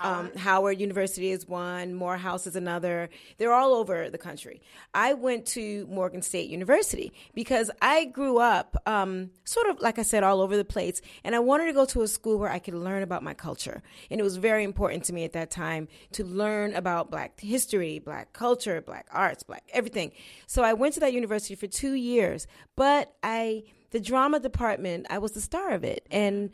Um, 0.00 0.30
Howard 0.36 0.78
University 0.78 1.32
is 1.32 1.48
one. 1.48 1.92
Morehouse 1.92 2.46
is 2.46 2.54
another. 2.54 3.08
They're 3.38 3.52
all 3.52 3.74
over 3.74 4.10
the 4.10 4.18
country. 4.18 4.62
I 4.94 5.14
went 5.14 5.44
to 5.46 5.88
Morgan 5.90 6.22
State 6.22 6.48
University 6.50 7.12
because 7.34 7.68
I 7.82 8.04
grew 8.04 8.38
up 8.38 8.80
um, 8.86 9.30
sort 9.42 9.66
of, 9.68 9.80
like 9.80 9.98
I 9.98 10.02
said, 10.02 10.22
all 10.22 10.40
over 10.40 10.56
the 10.56 10.64
place, 10.64 11.02
and 11.24 11.34
I 11.34 11.40
wanted 11.40 11.66
to 11.66 11.72
go 11.72 11.84
to 11.86 12.02
a 12.02 12.06
school 12.08 12.38
where 12.38 12.50
I 12.50 12.60
could 12.60 12.74
learn 12.74 13.02
about 13.02 13.24
my 13.24 13.34
culture. 13.34 13.82
And 14.08 14.20
it 14.20 14.22
was 14.22 14.36
very 14.36 14.62
important 14.62 15.02
to 15.06 15.12
me 15.12 15.24
at 15.24 15.32
that 15.32 15.47
time 15.50 15.88
to 16.12 16.24
learn 16.24 16.74
about 16.74 17.10
black 17.10 17.40
history, 17.40 17.98
black 17.98 18.32
culture, 18.32 18.80
black 18.80 19.06
arts, 19.10 19.42
black 19.42 19.64
everything. 19.72 20.12
So 20.46 20.62
I 20.62 20.72
went 20.72 20.94
to 20.94 21.00
that 21.00 21.12
university 21.12 21.54
for 21.54 21.66
two 21.66 21.94
years, 21.94 22.46
but 22.76 23.14
I 23.22 23.64
the 23.90 24.00
drama 24.00 24.38
department, 24.38 25.06
I 25.08 25.18
was 25.18 25.32
the 25.32 25.40
star 25.40 25.70
of 25.70 25.82
it. 25.84 26.06
And 26.10 26.50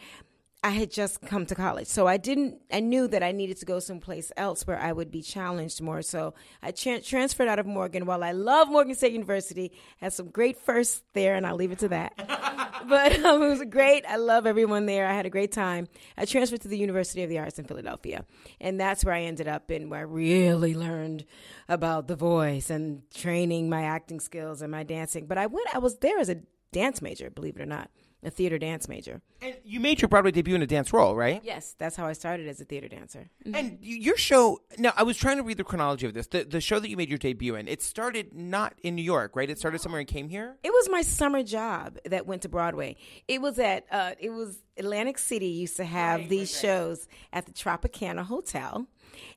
I 0.65 0.71
had 0.71 0.91
just 0.91 1.21
come 1.21 1.45
to 1.47 1.55
college. 1.55 1.89
So 1.89 2.07
I 2.07 2.17
didn't, 2.17 2.63
I 2.73 2.81
knew 2.81 3.07
that 3.09 3.23
I 3.23 3.33
needed 3.33 3.59
to 3.59 3.67
go 3.67 3.81
someplace 3.81 4.33
else 4.35 4.67
where 4.67 4.79
I 4.79 4.95
would 4.95 5.11
be 5.11 5.21
challenged 5.21 5.83
more. 5.83 6.01
So 6.01 6.33
I 6.63 6.71
tra- 6.71 7.03
transferred 7.03 7.49
out 7.49 7.59
of 7.59 7.67
Morgan. 7.67 8.07
While 8.07 8.25
I 8.25 8.33
love 8.33 8.71
Morgan 8.71 8.95
State 8.95 9.13
University, 9.13 9.73
had 9.99 10.15
some 10.15 10.29
great 10.31 10.57
firsts 10.57 11.03
there, 11.13 11.35
and 11.35 11.47
I'll 11.47 11.55
leave 11.55 11.71
it 11.71 11.81
to 11.81 11.89
that. 11.89 12.15
but 12.89 13.23
um, 13.23 13.43
it 13.43 13.49
was 13.49 13.63
great. 13.69 14.07
I 14.09 14.17
love 14.17 14.47
everyone 14.47 14.87
there. 14.87 15.07
I 15.07 15.13
had 15.13 15.27
a 15.27 15.31
great 15.31 15.53
time. 15.53 15.87
I 16.17 16.25
transferred 16.25 16.63
to 16.63 16.69
the 16.69 16.79
University 16.79 17.23
of 17.23 17.29
the 17.29 17.41
Arts 17.41 17.59
in 17.59 17.67
Philadelphia. 17.67 18.25
And 18.59 18.81
that's 18.81 19.05
where 19.05 19.15
I 19.15 19.25
ended 19.25 19.47
up 19.47 19.69
and 19.69 19.91
where 19.91 20.01
I 20.01 20.05
really 20.05 20.75
learned 20.75 21.27
about 21.69 22.09
the 22.09 22.17
voice 22.17 22.71
and 22.71 23.03
training 23.15 23.69
my 23.69 23.83
acting 23.83 24.19
skills 24.19 24.63
and 24.63 24.73
my 24.73 24.83
dancing. 24.83 25.27
But 25.27 25.37
I 25.37 25.45
went, 25.45 25.69
I 25.75 25.79
was 25.79 25.99
there 25.99 26.19
as 26.19 26.31
a 26.31 26.41
dance 26.73 27.03
major, 27.03 27.29
believe 27.29 27.57
it 27.57 27.63
or 27.63 27.67
not, 27.67 27.91
a 28.25 28.31
theater 28.31 28.59
dance 28.59 28.89
major. 28.89 29.21
And 29.43 29.55
you 29.65 29.81
made 29.81 30.01
your 30.01 30.09
Broadway 30.09 30.31
debut 30.31 30.55
in 30.55 30.63
a 30.63 30.67
dance 30.67 30.93
role, 30.93 31.15
right? 31.15 31.41
Yes, 31.45 31.75
that's 31.79 31.97
how 31.97 32.07
I 32.07 32.15
started 32.15 32.49
as 32.49 32.61
a 32.61 32.65
theater 32.65 32.89
dancer. 32.89 33.31
And 33.53 33.79
your 33.81 34.17
show. 34.17 34.61
Now, 34.79 34.93
I 34.97 35.03
was 35.03 35.17
trying 35.17 35.37
to 35.37 35.43
read 35.43 35.59
the 35.59 35.65
chronology 35.65 36.07
of 36.07 36.15
this. 36.15 36.27
The 36.27 36.45
the 36.45 36.61
show 36.61 36.79
that 36.79 36.89
you 36.89 36.97
made 36.97 37.09
your 37.09 37.19
debut 37.19 37.55
in. 37.55 37.69
It 37.69 37.83
started 37.83 38.35
not 38.35 38.75
in 38.83 38.95
New 38.95 39.03
York, 39.03 39.37
right? 39.37 39.49
It 39.49 39.59
started 39.59 39.81
somewhere 39.81 40.01
and 40.01 40.09
came 40.09 40.29
here. 40.29 40.57
It 40.63 40.71
was 40.71 40.89
my 40.91 41.03
summer 41.03 41.43
job 41.43 41.99
that 42.05 42.27
went 42.27 42.43
to 42.43 42.49
Broadway. 42.49 42.97
It 43.29 43.41
was 43.43 43.59
at 43.59 43.87
uh, 43.91 44.13
it 44.19 44.31
was 44.31 44.59
Atlantic 44.77 45.19
City 45.19 45.47
used 45.47 45.77
to 45.77 45.85
have 45.85 46.29
these 46.29 46.57
shows 46.61 47.07
at 47.33 47.47
the 47.47 47.53
Tropicana 47.53 48.25
Hotel. 48.25 48.87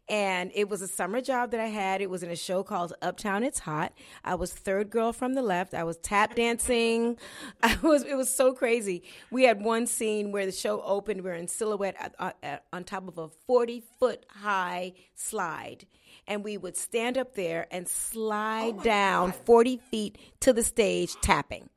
And 0.10 0.51
it 0.56 0.70
was 0.70 0.82
a 0.82 0.88
summer 0.88 1.22
job 1.22 1.51
that 1.51 1.60
I 1.60 1.67
had. 1.67 2.01
It 2.01 2.10
was 2.10 2.24
in 2.24 2.32
a 2.32 2.36
show 2.36 2.63
called 2.63 2.94
Uptown 3.01 3.44
It's 3.44 3.60
Hot. 3.60 3.94
I 4.24 4.36
was 4.36 4.51
third 4.51 4.89
girl 4.89 5.13
from 5.13 5.34
the 5.34 5.41
left. 5.41 5.74
I 5.74 5.84
was 5.84 5.98
tap 5.98 6.36
dancing. 6.36 7.17
I 7.63 7.77
was 7.84 8.03
it 8.03 8.15
was 8.15 8.34
so 8.34 8.53
crazy. 8.53 9.03
We 9.29 9.44
had 9.44 9.62
one 9.62 9.86
scene 9.86 10.32
where 10.32 10.46
the 10.46 10.51
show 10.51 10.82
opened. 10.82 11.22
We 11.22 11.29
were 11.29 11.36
in 11.36 11.48
silhouette 11.48 12.15
uh, 12.17 12.32
on 12.74 12.84
top 12.86 13.08
of 13.08 13.17
a 13.17 13.27
40 13.46 13.84
foot 14.00 14.25
high 14.29 14.94
slide 15.13 15.86
and 16.27 16.44
we 16.44 16.58
would 16.58 16.75
stand 16.75 17.17
up 17.17 17.36
there 17.36 17.67
and 17.72 17.88
slide 17.88 18.84
down 18.84 19.32
40 19.32 19.77
feet 19.89 20.17
to 20.41 20.53
the 20.53 20.63
stage 20.63 21.15
tapping. 21.22 21.70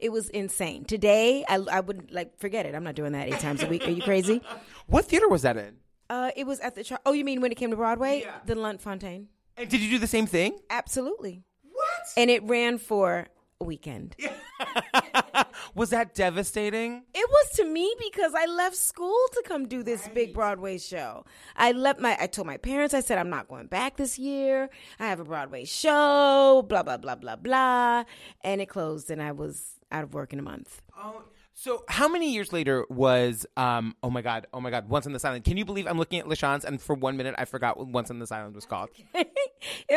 It 0.00 0.10
was 0.10 0.28
insane. 0.30 0.84
Today, 0.84 1.44
I, 1.48 1.56
I 1.56 1.80
would 1.80 2.10
like 2.10 2.38
forget 2.38 2.66
it. 2.66 2.74
I'm 2.74 2.84
not 2.84 2.94
doing 2.94 3.12
that 3.12 3.28
eight 3.28 3.38
times 3.38 3.62
a 3.62 3.66
week. 3.66 3.86
Are 3.86 3.90
you 3.90 4.02
crazy? 4.02 4.42
What 4.86 5.04
theater 5.04 5.28
was 5.28 5.42
that 5.42 5.56
in? 5.56 5.76
Uh, 6.08 6.32
it 6.34 6.48
was 6.48 6.58
at 6.58 6.74
the. 6.74 6.82
Tra- 6.82 6.98
oh, 7.06 7.12
you 7.12 7.24
mean 7.24 7.40
when 7.40 7.52
it 7.52 7.54
came 7.54 7.70
to 7.70 7.76
Broadway? 7.76 8.26
The 8.46 8.56
Lunt-Fontanne. 8.56 9.26
And 9.56 9.68
did 9.68 9.80
you 9.80 9.88
do 9.88 9.98
the 9.98 10.08
same 10.08 10.26
thing? 10.26 10.58
Absolutely. 10.68 11.44
What? 11.62 12.06
And 12.16 12.28
it 12.28 12.42
ran 12.42 12.78
for 12.78 13.28
a 13.60 13.64
weekend. 13.64 14.16
Was 15.74 15.90
that 15.90 16.14
devastating? 16.14 17.04
It 17.14 17.28
was 17.28 17.56
to 17.56 17.64
me 17.64 17.94
because 17.98 18.32
I 18.34 18.46
left 18.46 18.76
school 18.76 19.16
to 19.32 19.42
come 19.46 19.68
do 19.68 19.82
this 19.82 20.08
big 20.08 20.34
Broadway 20.34 20.78
show. 20.78 21.24
I 21.56 21.72
left 21.72 22.00
my 22.00 22.16
I 22.18 22.26
told 22.26 22.46
my 22.46 22.56
parents 22.56 22.94
I 22.94 23.00
said 23.00 23.18
I'm 23.18 23.30
not 23.30 23.48
going 23.48 23.66
back 23.66 23.96
this 23.96 24.18
year. 24.18 24.70
I 24.98 25.06
have 25.06 25.20
a 25.20 25.24
Broadway 25.24 25.64
show, 25.64 26.64
blah 26.68 26.82
blah 26.82 26.96
blah 26.96 27.14
blah 27.14 27.36
blah, 27.36 28.04
and 28.42 28.60
it 28.60 28.68
closed 28.68 29.10
and 29.10 29.22
I 29.22 29.32
was 29.32 29.79
out 29.90 30.04
of 30.04 30.14
work 30.14 30.32
in 30.32 30.38
a 30.38 30.42
month. 30.42 30.82
Oh, 30.96 31.22
so 31.54 31.84
how 31.88 32.08
many 32.08 32.32
years 32.32 32.52
later 32.52 32.86
was 32.88 33.44
um 33.56 33.94
oh 34.02 34.10
my 34.10 34.22
god 34.22 34.46
oh 34.54 34.60
my 34.60 34.70
god 34.70 34.88
Once 34.88 35.06
on 35.06 35.12
This 35.12 35.24
Island? 35.24 35.44
Can 35.44 35.56
you 35.56 35.64
believe 35.64 35.86
I'm 35.86 35.98
looking 35.98 36.18
at 36.18 36.26
LaChanze 36.26 36.64
and 36.64 36.80
for 36.80 36.94
one 36.94 37.16
minute 37.16 37.34
I 37.38 37.44
forgot 37.44 37.76
what 37.76 37.88
Once 37.88 38.10
on 38.10 38.18
This 38.18 38.32
Island 38.32 38.54
was 38.54 38.66
called. 38.66 38.90
it 39.14 39.28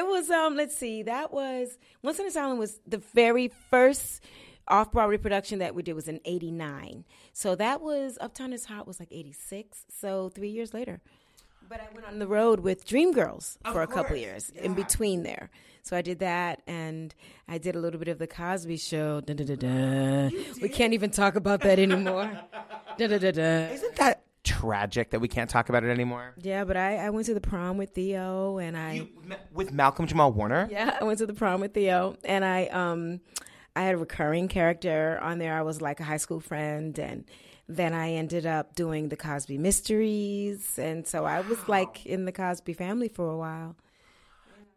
was 0.06 0.30
um 0.30 0.56
let's 0.56 0.76
see 0.76 1.04
that 1.04 1.32
was 1.32 1.78
Once 2.02 2.20
on 2.20 2.26
This 2.26 2.36
Island 2.36 2.60
was 2.60 2.80
the 2.88 2.98
very 2.98 3.52
first 3.70 4.24
off 4.68 4.92
Broadway 4.92 5.18
production 5.18 5.60
that 5.60 5.76
we 5.76 5.84
did 5.84 5.94
was 5.94 6.08
in 6.08 6.20
89 6.26 7.06
so 7.34 7.56
that 7.56 7.82
was 7.82 8.18
uptown 8.22 8.54
is 8.54 8.66
hot 8.66 8.88
was 8.88 9.00
like 9.00 9.10
86 9.12 9.86
so 9.90 10.30
three 10.30 10.50
years 10.50 10.74
later 10.74 11.02
but 11.74 11.82
i 11.82 11.88
went 11.96 12.06
on 12.06 12.20
the 12.20 12.28
road 12.28 12.60
with 12.60 12.86
dreamgirls 12.86 13.58
for 13.72 13.82
a 13.82 13.88
couple 13.88 14.16
years 14.16 14.52
in 14.52 14.76
between 14.76 15.24
there 15.24 15.50
so 15.82 15.98
i 15.98 16.04
did 16.04 16.20
that 16.20 16.62
and 16.68 17.16
i 17.48 17.58
did 17.58 17.76
a 17.76 17.80
little 17.80 17.98
bit 17.98 18.08
of 18.10 18.20
the 18.20 18.28
cosby 18.28 18.78
show 18.78 19.22
da, 19.22 19.34
da, 19.34 19.56
da. 19.56 20.30
we 20.62 20.70
can't 20.70 20.94
even 20.94 21.10
talk 21.10 21.36
about 21.36 21.62
that 21.62 21.80
anymore. 21.80 22.30
Isn't 23.00 23.96
that 23.96 24.22
tragic 24.44 25.10
that 25.10 25.20
we 25.20 25.28
can't 25.28 25.50
talk 25.50 25.70
about 25.70 25.84
it 25.84 25.90
anymore? 25.90 26.36
yeah 26.38 26.64
but 26.64 26.78
I, 26.78 26.98
I 26.98 27.10
went 27.10 27.26
to 27.26 27.34
the 27.34 27.42
prom 27.42 27.78
with 27.78 27.90
theo 27.96 28.60
and 28.60 28.78
i 28.78 28.94
You, 28.94 29.10
with 29.52 29.72
Malcolm 29.72 30.06
Jamal 30.06 30.32
Warner. 30.32 30.68
Yeah, 30.70 30.96
I 31.02 31.04
went 31.06 31.18
to 31.20 31.26
the 31.26 31.34
prom 31.34 31.60
with 31.60 31.74
Theo, 31.74 32.18
and 32.24 32.46
I 32.46 32.66
um, 32.68 33.20
I 33.76 33.82
had 33.82 33.96
a 33.96 33.98
recurring 33.98 34.48
character 34.48 35.18
on 35.24 35.40
there. 35.40 35.58
I 35.58 35.64
was 35.64 35.82
like 35.82 36.00
a 36.00 36.04
high 36.04 36.18
school 36.18 36.40
friend, 36.40 36.98
and 37.00 37.26
then 37.68 37.94
I 37.94 38.14
ended 38.14 38.46
up 38.46 38.76
doing 38.76 39.10
the 39.10 39.16
Cosby 39.16 39.58
Mysteries, 39.58 40.78
and 40.78 41.08
so 41.08 41.26
I 41.26 41.42
was 41.42 41.68
like 41.68 42.06
in 42.06 42.26
the 42.26 42.32
Cosby 42.32 42.74
family 42.74 43.08
for 43.08 43.30
a 43.30 43.38
while. 43.38 43.76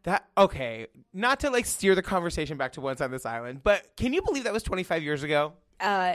That 0.04 0.28
okay. 0.38 0.86
Not 1.12 1.40
to 1.40 1.50
like 1.50 1.66
steer 1.66 1.96
the 1.96 2.02
conversation 2.02 2.56
back 2.56 2.72
to 2.74 2.80
Once 2.80 3.00
on 3.00 3.10
this 3.10 3.26
Island, 3.26 3.62
but 3.64 3.96
can 3.96 4.12
you 4.12 4.22
believe 4.22 4.44
that 4.44 4.52
was 4.52 4.62
25 4.62 5.02
years 5.02 5.24
ago? 5.24 5.54
Uh, 5.80 6.14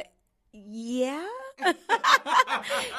yeah. 0.53 1.27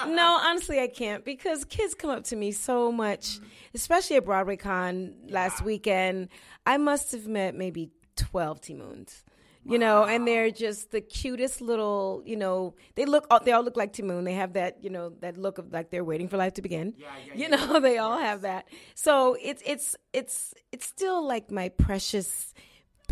no, 0.06 0.38
honestly, 0.42 0.80
I 0.80 0.88
can't 0.88 1.24
because 1.24 1.64
kids 1.64 1.94
come 1.94 2.10
up 2.10 2.24
to 2.24 2.36
me 2.36 2.52
so 2.52 2.92
much, 2.92 3.38
especially 3.74 4.16
at 4.16 4.26
BroadwayCon 4.26 5.30
last 5.30 5.64
weekend. 5.64 6.28
I 6.66 6.76
must 6.76 7.12
have 7.12 7.26
met 7.26 7.54
maybe 7.54 7.90
12 8.16 8.60
Ti 8.60 8.74
Mounes. 8.74 9.24
You 9.64 9.78
know, 9.78 10.04
and 10.04 10.26
they're 10.26 10.50
just 10.50 10.90
the 10.90 11.00
cutest 11.00 11.60
little, 11.60 12.22
you 12.26 12.36
know, 12.36 12.74
they 12.96 13.04
look, 13.04 13.28
they 13.44 13.52
all 13.52 13.62
look 13.62 13.76
like 13.76 13.92
Ti 13.92 14.02
Moune. 14.02 14.24
They 14.24 14.34
have 14.34 14.54
that, 14.54 14.82
you 14.82 14.90
know, 14.90 15.10
that 15.20 15.36
look 15.36 15.58
of 15.58 15.72
like 15.72 15.90
they're 15.90 16.04
waiting 16.04 16.28
for 16.28 16.36
life 16.36 16.54
to 16.54 16.62
begin. 16.62 16.94
Yeah, 16.98 17.06
yeah, 17.26 17.34
you 17.34 17.48
know, 17.48 17.78
they 17.80 17.98
all 17.98 18.18
have 18.18 18.42
that. 18.42 18.66
So 18.94 19.36
it's, 19.40 19.62
it's, 19.64 19.94
it's, 20.12 20.52
it's 20.72 20.84
still 20.86 21.24
like 21.26 21.52
my 21.52 21.68
precious 21.68 22.52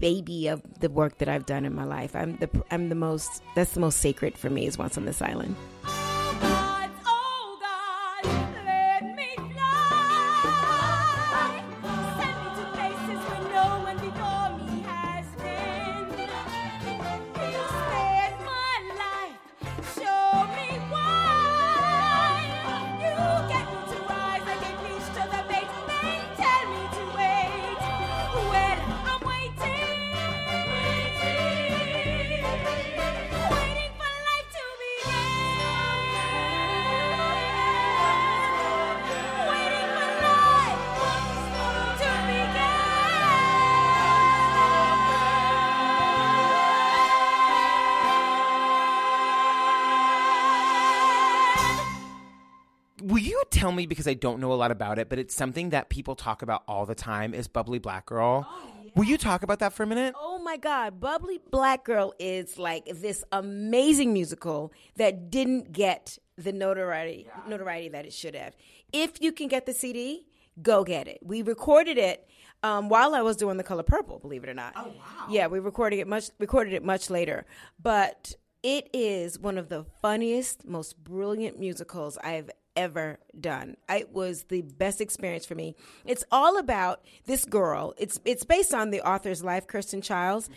baby 0.00 0.48
of 0.48 0.62
the 0.80 0.90
work 0.90 1.18
that 1.18 1.28
I've 1.28 1.46
done 1.46 1.64
in 1.64 1.74
my 1.74 1.84
life. 1.84 2.16
I'm 2.16 2.36
the, 2.38 2.50
I'm 2.70 2.88
the 2.88 2.94
most, 2.96 3.42
that's 3.54 3.72
the 3.72 3.80
most 3.80 3.98
sacred 3.98 4.36
for 4.36 4.50
me 4.50 4.66
is 4.66 4.76
Once 4.76 4.96
on 4.96 5.04
this 5.04 5.22
Island. 5.22 5.54
Will 53.02 53.18
you 53.18 53.42
tell 53.50 53.72
me 53.72 53.86
because 53.86 54.06
I 54.06 54.14
don't 54.14 54.40
know 54.40 54.52
a 54.52 54.54
lot 54.54 54.70
about 54.70 54.98
it, 54.98 55.08
but 55.08 55.18
it's 55.18 55.34
something 55.34 55.70
that 55.70 55.88
people 55.88 56.14
talk 56.14 56.42
about 56.42 56.62
all 56.68 56.86
the 56.86 56.94
time 56.94 57.34
is 57.34 57.48
Bubbly 57.48 57.78
Black 57.78 58.06
Girl. 58.06 58.46
Will 58.94 59.04
you 59.04 59.16
talk 59.16 59.42
about 59.42 59.60
that 59.60 59.72
for 59.72 59.84
a 59.84 59.86
minute? 59.86 60.14
Oh 60.18 60.38
my 60.38 60.56
God, 60.56 61.00
Bubbly 61.00 61.40
Black 61.50 61.84
Girl 61.84 62.12
is 62.18 62.58
like 62.58 62.86
this 62.86 63.24
amazing 63.32 64.12
musical 64.12 64.72
that 64.96 65.30
didn't 65.30 65.72
get 65.72 66.18
the 66.36 66.52
notoriety 66.52 67.28
notoriety 67.46 67.88
that 67.90 68.04
it 68.04 68.12
should 68.12 68.34
have. 68.34 68.56
If 68.92 69.20
you 69.20 69.32
can 69.32 69.48
get 69.48 69.66
the 69.66 69.72
CD, 69.72 70.26
go 70.60 70.84
get 70.84 71.06
it. 71.06 71.18
We 71.22 71.42
recorded 71.42 71.98
it 71.98 72.28
um, 72.62 72.88
while 72.88 73.14
I 73.14 73.22
was 73.22 73.36
doing 73.36 73.56
The 73.56 73.64
Color 73.64 73.84
Purple, 73.84 74.18
believe 74.18 74.42
it 74.42 74.50
or 74.50 74.54
not. 74.54 74.72
Oh 74.76 74.88
wow! 74.88 75.26
Yeah, 75.30 75.46
we 75.46 75.60
recorded 75.60 75.98
it 76.00 76.08
much 76.08 76.30
recorded 76.38 76.74
it 76.74 76.82
much 76.82 77.10
later, 77.10 77.46
but 77.80 78.34
it 78.62 78.90
is 78.92 79.38
one 79.38 79.56
of 79.56 79.68
the 79.68 79.84
funniest, 80.02 80.66
most 80.66 81.02
brilliant 81.02 81.58
musicals 81.58 82.18
I've 82.18 82.50
ever 82.76 83.18
done. 83.38 83.76
It 83.88 84.10
was 84.12 84.44
the 84.44 84.62
best 84.62 85.00
experience 85.00 85.46
for 85.46 85.54
me. 85.54 85.74
It's 86.04 86.24
all 86.30 86.58
about 86.58 87.04
this 87.26 87.44
girl. 87.44 87.94
It's 87.98 88.20
it's 88.24 88.44
based 88.44 88.74
on 88.74 88.90
the 88.90 89.00
author's 89.00 89.42
life, 89.44 89.66
Kirsten 89.66 90.02
Childs. 90.02 90.48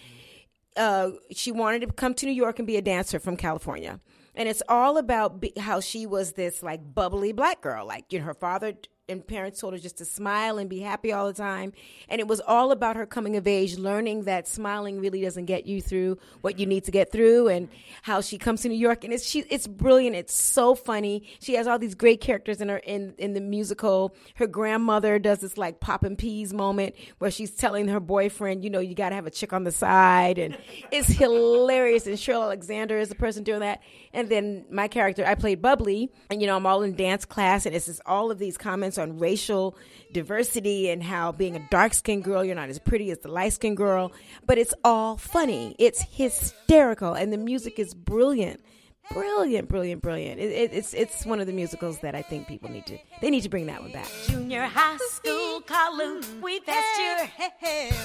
Uh, 0.75 1.12
she 1.32 1.51
wanted 1.51 1.82
to 1.82 1.88
come 1.88 2.13
to 2.15 2.25
New 2.25 2.32
York 2.32 2.58
and 2.60 2.67
be 2.67 2.77
a 2.77 2.82
dancer 2.82 3.20
from 3.20 3.38
California. 3.38 4.00
And 4.36 4.50
it's 4.50 4.63
all 4.67 4.98
about 4.98 5.39
be- 5.39 5.53
how 5.60 5.79
she 5.79 6.08
was 6.08 6.34
this 6.34 6.63
like 6.63 6.96
bubbly 6.96 7.32
black 7.32 7.62
girl. 7.62 7.86
Like, 7.86 8.12
you 8.12 8.20
know, 8.20 8.25
her 8.25 8.34
father 8.34 8.74
and 9.10 9.25
parents 9.25 9.60
told 9.60 9.74
her 9.74 9.79
just 9.79 9.98
to 9.98 10.05
smile 10.05 10.57
and 10.57 10.69
be 10.69 10.79
happy 10.79 11.12
all 11.12 11.27
the 11.27 11.33
time. 11.33 11.74
And 12.07 12.22
it 12.22 12.27
was 12.27 12.39
all 12.39 12.72
about 12.72 12.95
her 12.95 13.05
coming 13.05 13.36
of 13.36 13.45
age, 13.45 13.77
learning 13.77 14.24
that 14.24 14.48
smiling 14.48 15.01
really 15.01 15.22
doesn't 15.22 15.45
get 15.45 15.65
you 15.65 15.81
through 15.81 16.19
what 16.39 16.57
you 16.57 16.65
need 16.65 16.86
to 16.86 16.91
get 16.91 17.12
through, 17.12 17.50
and 17.50 17.67
how 18.01 18.22
she 18.22 18.38
comes 18.38 18.62
to 18.62 18.69
New 18.69 18.77
York. 18.77 19.03
And 19.03 19.13
it's 19.13 19.27
she, 19.27 19.39
it's 19.50 19.67
brilliant. 19.67 20.15
It's 20.15 20.33
so 20.33 20.74
funny. 20.74 21.24
She 21.39 21.55
has 21.55 21.67
all 21.67 21.77
these 21.77 21.95
great 21.95 22.22
characters 22.22 22.62
in 22.62 22.69
her 22.69 22.77
in 22.77 23.13
in 23.17 23.33
the 23.33 23.41
musical. 23.41 24.15
Her 24.36 24.48
grandmother 24.48 25.19
does 25.19 25.39
this 25.39 25.57
like 25.57 25.81
popping 25.81 26.15
peas 26.15 26.53
moment 26.53 26.95
where 27.17 27.29
she's 27.31 27.51
telling 27.51 27.89
her 27.89 28.00
boyfriend, 28.00 28.63
you 28.63 28.69
know, 28.69 28.79
you 28.79 28.95
got 28.95 29.10
to 29.10 29.15
have 29.15 29.27
a 29.27 29.31
chick 29.31 29.51
on 29.51 29.65
the 29.65 29.72
side, 29.72 30.38
and 30.38 30.57
it's 30.91 31.10
hilarious. 31.10 32.07
And 32.07 32.15
Cheryl 32.15 32.43
Alexander 32.43 32.98
is 32.98 33.10
the 33.10 33.15
person 33.15 33.43
doing 33.43 33.60
that. 33.60 33.81
And 34.13 34.29
then 34.29 34.65
my 34.72 34.88
character, 34.88 35.25
I 35.25 35.36
played 35.36 35.62
Bubbly, 35.62 36.10
and 36.29 36.39
you 36.39 36.48
know, 36.48 36.55
I'm 36.55 36.65
all 36.65 36.83
in 36.83 36.95
dance 36.95 37.25
class, 37.25 37.65
and 37.65 37.75
it's 37.75 37.88
just 37.88 38.01
all 38.05 38.31
of 38.31 38.39
these 38.39 38.57
comments 38.57 38.93
on 38.98 39.20
racial 39.20 39.76
diversity 40.12 40.90
and 40.90 41.04
how 41.04 41.32
being 41.32 41.56
a 41.56 41.68
dark 41.70 41.94
skinned 41.94 42.24
girl, 42.24 42.44
you're 42.44 42.56
not 42.56 42.70
as 42.70 42.80
pretty 42.80 43.12
as 43.12 43.20
the 43.20 43.28
light 43.28 43.54
skinned 43.54 43.78
girl. 43.78 44.12
But 44.46 44.58
it's 44.58 44.74
all 44.84 45.18
funny. 45.18 45.76
It's 45.80 46.02
hysterical, 46.12 47.14
and 47.14 47.34
the 47.34 47.38
music 47.38 47.80
is 47.80 47.94
brilliant. 47.94 48.62
Brilliant, 49.12 49.67
brilliant, 49.67 50.01
brilliant. 50.01 50.39
It, 50.39 50.51
it, 50.51 50.74
it's 50.74 50.93
it's 50.93 51.25
one 51.25 51.39
of 51.39 51.45
the 51.45 51.53
musicals 51.53 52.00
that 52.00 52.15
I 52.15 52.22
think 52.22 52.48
people 52.48 52.69
need 52.69 52.86
to 52.88 52.98
they 53.22 53.29
need 53.29 53.41
to 53.41 53.50
bring 53.50 53.65
that 53.67 53.81
one 53.81 53.91
back. 53.91 54.07
Junior 54.27 54.63
high 54.63 54.98
school, 54.98 55.62
column, 55.62 56.22
we 56.41 56.60
passed 56.62 57.00
your 57.00 57.29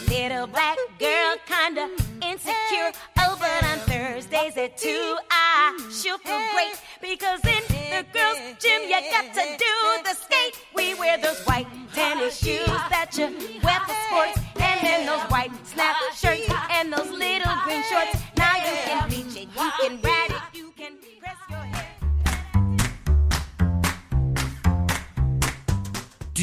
little 0.09 0.47
black 0.49 0.77
girl, 0.99 1.37
kinda 1.47 1.89
insecure. 2.23 2.93
Oh, 3.21 3.37
but 3.39 3.65
on 3.65 3.79
Thursdays 3.87 4.57
at 4.57 4.77
two, 4.77 5.17
I 5.31 5.79
sure 5.91 6.19
feel 6.19 6.43
great 6.53 6.77
because 7.01 7.41
in 7.47 7.63
the 7.91 8.05
girls' 8.13 8.39
gym 8.59 8.83
you 8.83 9.01
got 9.11 9.33
to 9.33 9.57
do 9.57 10.03
the 10.05 10.15
skate. 10.15 10.61
We 10.75 10.95
wear 10.95 11.17
those 11.17 11.41
white 11.47 11.67
tennis 11.95 12.37
shoes 12.39 12.67
that 12.91 13.17
you 13.17 13.27
wear 13.63 13.81
for 13.87 13.95
sports, 14.11 14.41
and 14.61 14.81
then 14.83 15.07
those 15.07 15.23
white 15.31 15.53
snap 15.65 15.97
shirts 16.15 16.51
and 16.71 16.93
those 16.93 17.09
little 17.11 17.55
green 17.65 17.83
shorts. 17.89 18.19
Now 18.37 18.57
you 18.57 18.77
can 18.85 19.09
bleach 19.09 19.37
it, 19.37 19.49
you 19.49 19.71
can 19.81 20.01
ride 20.03 20.31
it, 20.31 20.38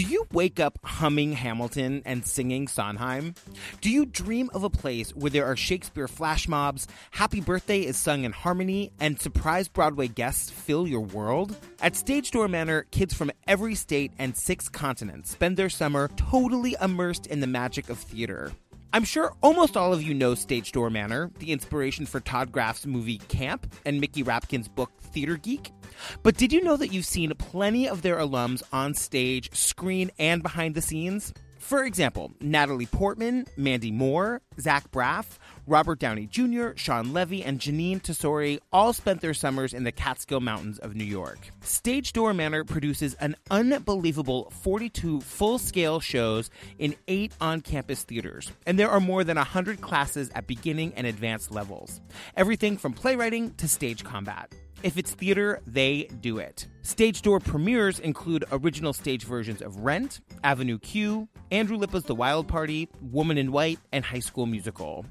you 0.09 0.27
wake 0.31 0.59
up 0.59 0.77
humming 0.83 1.33
Hamilton 1.33 2.01
and 2.05 2.25
singing 2.25 2.67
Sondheim? 2.67 3.35
Do 3.81 3.89
you 3.89 4.05
dream 4.05 4.49
of 4.53 4.63
a 4.63 4.69
place 4.69 5.15
where 5.15 5.29
there 5.29 5.45
are 5.45 5.55
Shakespeare 5.55 6.07
flash 6.07 6.47
mobs, 6.47 6.87
Happy 7.11 7.41
Birthday 7.41 7.81
is 7.81 7.97
sung 7.97 8.23
in 8.23 8.31
harmony, 8.31 8.91
and 8.99 9.19
surprise 9.19 9.67
Broadway 9.67 10.07
guests 10.07 10.49
fill 10.49 10.87
your 10.87 11.01
world? 11.01 11.55
At 11.81 11.95
Stage 11.95 12.31
Door 12.31 12.49
Manor, 12.49 12.83
kids 12.91 13.13
from 13.13 13.31
every 13.47 13.75
state 13.75 14.11
and 14.17 14.35
six 14.35 14.69
continents 14.69 15.31
spend 15.31 15.57
their 15.57 15.69
summer 15.69 16.09
totally 16.15 16.75
immersed 16.81 17.27
in 17.27 17.39
the 17.39 17.47
magic 17.47 17.89
of 17.89 17.97
theater. 17.97 18.51
I'm 18.95 19.03
sure 19.03 19.33
almost 19.43 19.75
all 19.75 19.91
of 19.91 20.01
you 20.01 20.13
know 20.13 20.35
Stage 20.35 20.71
Door 20.71 20.91
Manor, 20.91 21.29
the 21.39 21.51
inspiration 21.51 22.05
for 22.05 22.21
Todd 22.21 22.53
Graff's 22.53 22.85
movie 22.85 23.17
Camp 23.17 23.69
and 23.85 23.99
Mickey 23.99 24.23
Rapkin's 24.23 24.69
book 24.69 24.89
Theater 25.01 25.35
Geek. 25.35 25.73
But 26.23 26.37
did 26.37 26.53
you 26.53 26.63
know 26.63 26.77
that 26.77 26.93
you've 26.93 27.03
seen 27.03 27.33
plenty 27.37 27.89
of 27.89 28.03
their 28.03 28.15
alums 28.15 28.63
on 28.71 28.93
stage, 28.93 29.53
screen, 29.53 30.11
and 30.17 30.41
behind 30.41 30.75
the 30.75 30.81
scenes? 30.81 31.33
For 31.59 31.83
example, 31.83 32.31
Natalie 32.39 32.85
Portman, 32.85 33.47
Mandy 33.57 33.91
Moore, 33.91 34.41
Zach 34.61 34.89
Braff, 34.91 35.39
Robert 35.67 35.99
Downey 35.99 36.27
Jr., 36.27 36.69
Shawn 36.75 37.13
Levy, 37.13 37.43
and 37.43 37.59
Jeanine 37.59 38.01
Tesori 38.01 38.59
all 38.71 38.93
spent 38.93 39.21
their 39.21 39.33
summers 39.33 39.73
in 39.73 39.83
the 39.83 39.91
Catskill 39.91 40.39
Mountains 40.39 40.77
of 40.79 40.95
New 40.95 41.03
York. 41.03 41.49
Stage 41.61 42.13
Door 42.13 42.35
Manor 42.35 42.63
produces 42.63 43.15
an 43.15 43.35
unbelievable 43.49 44.51
42 44.61 45.21
full 45.21 45.57
scale 45.57 45.99
shows 45.99 46.49
in 46.77 46.95
eight 47.07 47.33
on 47.41 47.61
campus 47.61 48.03
theaters, 48.03 48.51
and 48.65 48.77
there 48.77 48.89
are 48.89 48.99
more 48.99 49.23
than 49.23 49.37
100 49.37 49.81
classes 49.81 50.29
at 50.35 50.47
beginning 50.47 50.93
and 50.95 51.07
advanced 51.07 51.51
levels. 51.51 51.99
Everything 52.37 52.77
from 52.77 52.93
playwriting 52.93 53.53
to 53.55 53.67
stage 53.67 54.03
combat. 54.03 54.53
If 54.83 54.97
it's 54.97 55.11
theater, 55.11 55.61
they 55.65 56.03
do 56.21 56.37
it. 56.37 56.67
Stage 56.83 57.23
door 57.23 57.39
premieres 57.39 57.97
include 57.99 58.45
original 58.51 58.93
stage 58.93 59.23
versions 59.23 59.63
of 59.63 59.77
Rent, 59.77 60.21
Avenue 60.43 60.77
Q, 60.77 61.27
Andrew 61.49 61.77
Lippa's 61.77 62.03
The 62.03 62.13
Wild 62.13 62.47
Party, 62.47 62.89
Woman 63.01 63.39
in 63.39 63.51
White, 63.51 63.79
and 63.91 64.05
High 64.05 64.19
School 64.19 64.45
Musical. 64.45 65.03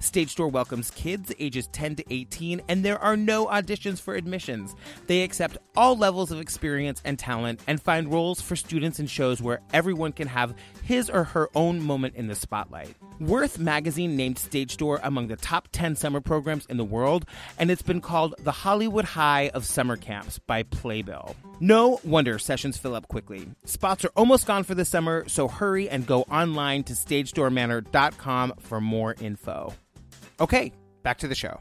Stage 0.00 0.34
Door 0.34 0.48
welcomes 0.48 0.90
kids 0.90 1.32
ages 1.38 1.68
10 1.72 1.96
to 1.96 2.04
18, 2.10 2.62
and 2.68 2.84
there 2.84 2.98
are 2.98 3.16
no 3.16 3.46
auditions 3.46 4.00
for 4.00 4.14
admissions. 4.14 4.74
They 5.06 5.22
accept 5.22 5.58
all 5.76 5.96
levels 5.96 6.30
of 6.30 6.40
experience 6.40 7.00
and 7.04 7.18
talent 7.18 7.60
and 7.66 7.80
find 7.80 8.10
roles 8.10 8.40
for 8.40 8.56
students 8.56 9.00
in 9.00 9.06
shows 9.06 9.42
where 9.42 9.60
everyone 9.72 10.12
can 10.12 10.28
have 10.28 10.54
his 10.82 11.10
or 11.10 11.24
her 11.24 11.48
own 11.54 11.80
moment 11.80 12.14
in 12.14 12.26
the 12.26 12.34
spotlight. 12.34 12.94
Worth 13.20 13.60
magazine 13.60 14.16
named 14.16 14.38
Stage 14.38 14.76
Door 14.76 14.98
among 15.04 15.28
the 15.28 15.36
top 15.36 15.68
10 15.70 15.94
summer 15.94 16.20
programs 16.20 16.66
in 16.66 16.76
the 16.78 16.84
world, 16.84 17.24
and 17.58 17.70
it's 17.70 17.82
been 17.82 18.00
called 18.00 18.34
the 18.40 18.50
Hollywood 18.50 19.04
High 19.04 19.50
of 19.50 19.64
summer 19.64 19.96
camps 19.96 20.40
by 20.40 20.64
Playbill. 20.64 21.36
No 21.60 22.00
wonder 22.02 22.40
sessions 22.40 22.76
fill 22.76 22.96
up 22.96 23.06
quickly. 23.06 23.46
Spots 23.66 24.04
are 24.04 24.10
almost 24.16 24.46
gone 24.46 24.64
for 24.64 24.74
the 24.74 24.84
summer, 24.84 25.24
so 25.28 25.46
hurry 25.46 25.88
and 25.88 26.06
go 26.06 26.22
online 26.22 26.82
to 26.84 26.94
stagedoormanor.com 26.94 28.54
for 28.58 28.80
more 28.80 29.14
info. 29.20 29.72
Okay, 30.40 30.72
back 31.04 31.18
to 31.18 31.28
the 31.28 31.36
show. 31.36 31.60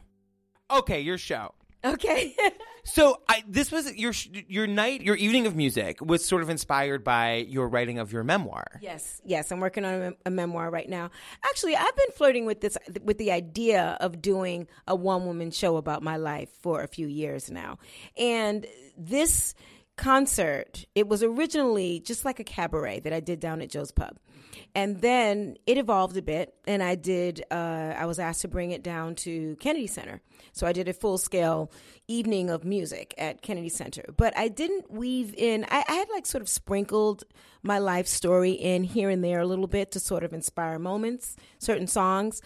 Okay, 0.72 1.02
your 1.02 1.20
show. 1.20 1.54
Okay. 1.86 2.36
So 2.84 3.22
I, 3.30 3.44
this 3.48 3.72
was 3.72 3.96
your 3.96 4.14
your 4.48 4.68
night, 4.68 5.02
your 5.02 5.16
evening 5.16 5.48
of 5.48 5.56
music 5.56 6.00
was 6.02 6.26
sort 6.26 6.44
of 6.44 6.50
inspired 6.50 7.04
by 7.04 7.36
your 7.36 7.70
writing 7.70 7.98
of 7.98 8.12
your 8.12 8.24
memoir. 8.24 8.66
Yes, 8.82 9.22
yes, 9.24 9.52
I'm 9.52 9.60
working 9.60 9.86
on 9.86 10.02
a, 10.02 10.14
a 10.26 10.30
memoir 10.30 10.70
right 10.70 10.90
now. 10.90 11.10
Actually, 11.46 11.76
I've 11.78 11.96
been 11.96 12.12
flirting 12.16 12.46
with 12.46 12.60
this 12.62 12.78
with 13.04 13.18
the 13.18 13.32
idea 13.32 13.98
of 14.02 14.22
doing 14.22 14.68
a 14.86 14.96
one 14.96 15.26
woman 15.26 15.52
show 15.52 15.78
about 15.78 16.04
my 16.04 16.18
life 16.18 16.50
for 16.62 16.82
a 16.82 16.88
few 16.88 17.08
years 17.08 17.50
now. 17.50 17.78
And 18.18 18.68
this 18.98 19.56
concert, 19.96 20.86
it 20.96 21.08
was 21.08 21.24
originally 21.24 22.00
just 22.00 22.26
like 22.26 22.40
a 22.40 22.44
cabaret 22.44 23.00
that 23.02 23.14
I 23.14 23.20
did 23.20 23.40
down 23.40 23.62
at 23.62 23.70
Joe's 23.70 23.92
Pub. 23.92 24.18
And 24.76 25.02
then 25.02 25.58
it 25.66 25.78
evolved 25.78 26.18
a 26.18 26.22
bit, 26.22 26.54
and 26.66 26.82
I 26.82 26.96
did. 26.96 27.44
Uh, 27.52 27.94
I 27.98 28.06
was 28.06 28.20
asked 28.20 28.42
to 28.42 28.48
bring 28.48 28.72
it 28.72 28.84
down 28.84 29.16
to 29.16 29.56
Kennedy 29.58 29.88
Center, 29.88 30.22
so 30.52 30.68
I 30.68 30.74
did 30.74 30.88
a 30.88 30.94
full 30.94 31.18
scale 31.18 31.72
evening 32.08 32.50
of 32.50 32.64
music 32.64 33.14
at 33.18 33.42
Kennedy 33.42 33.70
Center. 33.70 34.04
But 34.16 34.38
I 34.38 34.48
didn't 34.48 34.92
weave 34.92 35.34
in. 35.36 35.66
I, 35.70 35.84
I 35.88 35.94
had 35.94 36.10
like 36.10 36.26
sort 36.26 36.42
of 36.42 36.50
sprinkled 36.50 37.24
my 37.62 37.80
life 37.80 38.08
story 38.08 38.52
in 38.52 38.84
here 38.84 39.10
and 39.10 39.24
there 39.24 39.40
a 39.40 39.48
little 39.48 39.68
bit 39.68 39.92
to 39.92 40.00
sort 40.00 40.24
of 40.24 40.34
inspire 40.34 40.80
moments, 40.80 41.36
certain 41.60 41.88
songs. 41.88 42.42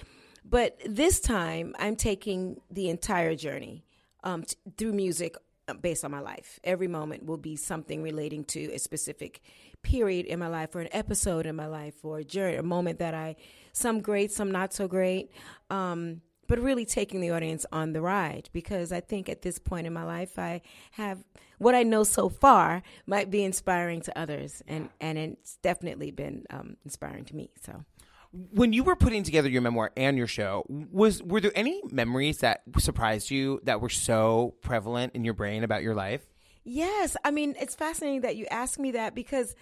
But 0.49 0.79
this 0.85 1.19
time, 1.19 1.75
I'm 1.77 1.95
taking 1.95 2.61
the 2.71 2.89
entire 2.89 3.35
journey 3.35 3.83
um, 4.23 4.43
t- 4.43 4.55
through 4.77 4.93
music 4.93 5.35
based 5.75 6.05
on 6.05 6.11
my 6.11 6.19
life. 6.19 6.59
Every 6.63 6.87
moment 6.87 7.25
will 7.25 7.37
be 7.37 7.55
something 7.55 8.01
relating 8.01 8.43
to 8.45 8.71
a 8.73 8.79
specific 8.79 9.41
period 9.83 10.25
in 10.25 10.39
my 10.39 10.47
life, 10.47 10.75
or 10.75 10.81
an 10.81 10.89
episode 10.91 11.45
in 11.45 11.55
my 11.55 11.67
life, 11.67 12.03
or 12.03 12.19
a 12.19 12.23
journey, 12.23 12.57
a 12.57 12.63
moment 12.63 12.99
that 12.99 13.13
I, 13.13 13.35
some 13.73 14.01
great, 14.01 14.31
some 14.31 14.51
not 14.51 14.73
so 14.73 14.87
great. 14.87 15.31
Um, 15.69 16.21
but 16.47 16.59
really 16.59 16.85
taking 16.85 17.19
the 17.19 17.31
audience 17.31 17.65
on 17.71 17.91
the 17.91 18.01
ride 18.01 18.49
because 18.53 18.93
I 18.93 19.01
think 19.01 19.27
at 19.27 19.41
this 19.41 19.59
point 19.59 19.85
in 19.85 19.93
my 19.93 20.05
life, 20.05 20.39
I 20.39 20.61
have 20.91 21.23
what 21.57 21.75
I 21.75 21.83
know 21.83 22.03
so 22.03 22.29
far 22.29 22.83
might 23.05 23.29
be 23.29 23.43
inspiring 23.43 24.01
to 24.01 24.17
others, 24.17 24.63
and 24.67 24.89
and 25.01 25.17
it's 25.17 25.57
definitely 25.57 26.11
been 26.11 26.45
um, 26.49 26.77
inspiring 26.85 27.25
to 27.25 27.35
me. 27.35 27.51
So. 27.65 27.83
When 28.31 28.73
you 28.73 28.83
were 28.83 28.95
putting 28.95 29.23
together 29.23 29.49
your 29.49 29.61
memoir 29.61 29.91
and 29.95 30.17
your 30.17 30.27
show, 30.27 30.65
was 30.69 31.23
were 31.23 31.41
there 31.41 31.51
any 31.55 31.81
memories 31.91 32.39
that 32.39 32.61
surprised 32.79 33.31
you 33.31 33.61
that 33.63 33.81
were 33.81 33.89
so 33.89 34.55
prevalent 34.61 35.15
in 35.15 35.23
your 35.23 35.33
brain 35.33 35.63
about 35.63 35.81
your 35.81 35.95
life? 35.95 36.25
Yes, 36.63 37.15
I 37.23 37.31
mean 37.31 37.55
it's 37.59 37.75
fascinating 37.75 38.21
that 38.21 38.35
you 38.35 38.45
ask 38.51 38.77
me 38.79 38.91
that 38.91 39.15
because 39.15 39.55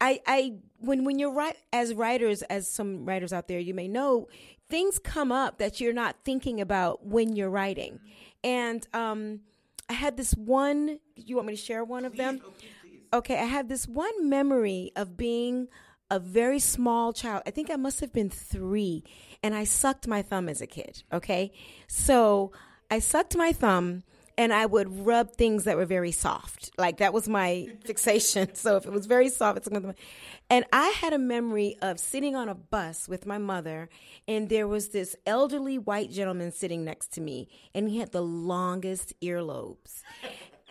I, 0.00 0.20
I 0.26 0.54
when 0.78 1.04
when 1.04 1.18
you're 1.18 1.32
right 1.32 1.56
as 1.72 1.94
writers, 1.94 2.42
as 2.42 2.66
some 2.66 3.04
writers 3.04 3.32
out 3.32 3.48
there, 3.48 3.58
you 3.58 3.74
may 3.74 3.86
know 3.86 4.28
things 4.68 4.98
come 4.98 5.30
up 5.30 5.58
that 5.58 5.80
you're 5.80 5.92
not 5.92 6.16
thinking 6.24 6.60
about 6.60 7.06
when 7.06 7.36
you're 7.36 7.50
writing, 7.50 8.00
and 8.42 8.86
um, 8.94 9.40
I 9.88 9.92
had 9.92 10.16
this 10.16 10.32
one. 10.34 10.98
You 11.16 11.36
want 11.36 11.48
me 11.48 11.54
to 11.54 11.62
share 11.62 11.84
one 11.84 12.04
of 12.04 12.16
them? 12.16 12.40
Okay, 13.12 13.38
I 13.38 13.44
had 13.44 13.68
this 13.68 13.86
one 13.86 14.28
memory 14.28 14.92
of 14.96 15.16
being 15.16 15.68
a 16.10 16.18
very 16.18 16.58
small 16.58 17.12
child. 17.12 17.42
I 17.46 17.50
think 17.50 17.70
I 17.70 17.76
must 17.76 18.00
have 18.00 18.12
been 18.12 18.30
three, 18.30 19.04
and 19.42 19.54
I 19.54 19.64
sucked 19.64 20.06
my 20.06 20.22
thumb 20.22 20.48
as 20.48 20.60
a 20.60 20.66
kid. 20.66 21.02
Okay, 21.12 21.52
so 21.86 22.52
I 22.90 22.98
sucked 22.98 23.36
my 23.36 23.52
thumb 23.52 24.02
and 24.40 24.54
I 24.54 24.64
would 24.64 25.04
rub 25.04 25.32
things 25.32 25.64
that 25.64 25.76
were 25.76 25.84
very 25.84 26.12
soft. 26.12 26.70
Like 26.78 26.96
that 26.96 27.12
was 27.12 27.28
my 27.28 27.68
fixation. 27.84 28.48
So 28.54 28.76
if 28.76 28.86
it 28.86 28.92
was 28.92 29.04
very 29.04 29.28
soft, 29.28 29.58
it's 29.58 29.68
to. 29.68 29.94
And 30.48 30.64
I 30.72 30.88
had 30.88 31.12
a 31.12 31.18
memory 31.18 31.76
of 31.82 32.00
sitting 32.00 32.34
on 32.34 32.48
a 32.48 32.54
bus 32.54 33.06
with 33.06 33.26
my 33.26 33.36
mother, 33.36 33.90
and 34.26 34.48
there 34.48 34.66
was 34.66 34.88
this 34.88 35.14
elderly 35.26 35.76
white 35.76 36.10
gentleman 36.10 36.52
sitting 36.52 36.84
next 36.84 37.12
to 37.14 37.20
me, 37.20 37.48
and 37.74 37.90
he 37.90 37.98
had 37.98 38.12
the 38.12 38.22
longest 38.22 39.12
earlobes. 39.20 40.02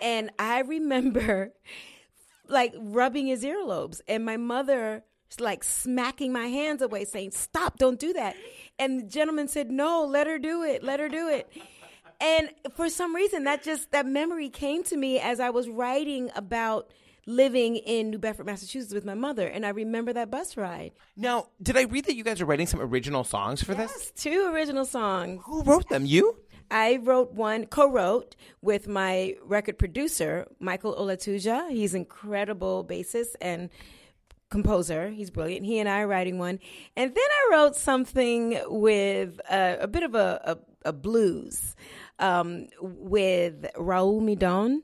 And 0.02 0.32
I 0.40 0.62
remember 0.62 1.54
like 2.48 2.74
rubbing 2.76 3.28
his 3.28 3.44
earlobes, 3.44 4.02
and 4.08 4.26
my 4.26 4.38
mother 4.38 5.04
like 5.40 5.64
smacking 5.64 6.34
my 6.34 6.48
hands 6.48 6.82
away, 6.82 7.06
saying, 7.06 7.32
"Stop! 7.32 7.78
Don't 7.78 8.00
do 8.00 8.14
that." 8.14 8.36
And 8.78 9.00
the 9.00 9.04
gentleman 9.04 9.48
said, 9.48 9.70
"No, 9.70 10.06
let 10.06 10.28
her 10.28 10.40
do 10.40 10.64
it. 10.64 10.84
Let 10.84 11.00
her 11.00 11.10
do 11.10 11.30
it." 11.30 11.52
And 12.22 12.50
for 12.76 12.90
some 12.90 13.16
reason, 13.16 13.44
that 13.46 13.64
just 13.64 13.92
that 13.92 14.06
memory 14.06 14.50
came 14.50 14.84
to 14.86 14.98
me 14.98 15.20
as 15.20 15.40
I 15.40 15.50
was 15.50 15.70
writing 15.70 16.32
about 16.36 16.90
living 17.26 17.76
in 17.76 18.10
New 18.10 18.18
Bedford, 18.18 18.46
Massachusetts 18.46 18.94
with 18.94 19.06
my 19.06 19.14
mother, 19.14 19.48
and 19.48 19.66
I 19.66 19.70
remember 19.70 20.12
that 20.14 20.32
bus 20.32 20.58
ride. 20.58 20.94
Now, 21.16 21.50
did 21.62 21.78
I 21.78 21.84
read 21.84 22.06
that 22.06 22.16
you 22.16 22.24
guys 22.24 22.42
are 22.42 22.46
writing 22.46 22.66
some 22.66 22.82
original 22.82 23.24
songs 23.24 23.62
for 23.62 23.76
this? 23.76 23.92
Yes, 23.96 24.12
two 24.16 24.52
original 24.52 24.86
songs. 24.86 25.42
Who 25.46 25.62
wrote 25.64 25.88
them? 25.90 26.06
You? 26.06 26.38
I 26.72 26.98
wrote 26.98 27.34
one, 27.34 27.66
co-wrote 27.66 28.36
with 28.62 28.88
my 28.88 29.36
record 29.44 29.78
producer, 29.80 30.48
Michael 30.60 30.96
Olatuja. 30.96 31.70
He's 31.72 31.94
incredible 31.94 32.86
bassist 32.86 33.36
and 33.42 33.70
composer. 34.50 35.10
He's 35.10 35.30
brilliant. 35.30 35.66
He 35.66 35.80
and 35.80 35.88
I 35.88 36.02
are 36.02 36.08
writing 36.08 36.40
one. 36.40 36.60
And 36.96 37.14
then 37.14 37.24
I 37.24 37.50
wrote 37.52 37.76
something 37.76 38.60
with 38.68 39.40
a, 39.50 39.80
a 39.82 39.88
bit 39.88 40.04
of 40.04 40.16
a, 40.16 40.42
a, 40.84 40.90
a 40.90 40.94
blues 40.94 41.76
um, 42.20 42.68
with 42.82 43.66
Raul 43.76 44.22
Midon. 44.22 44.80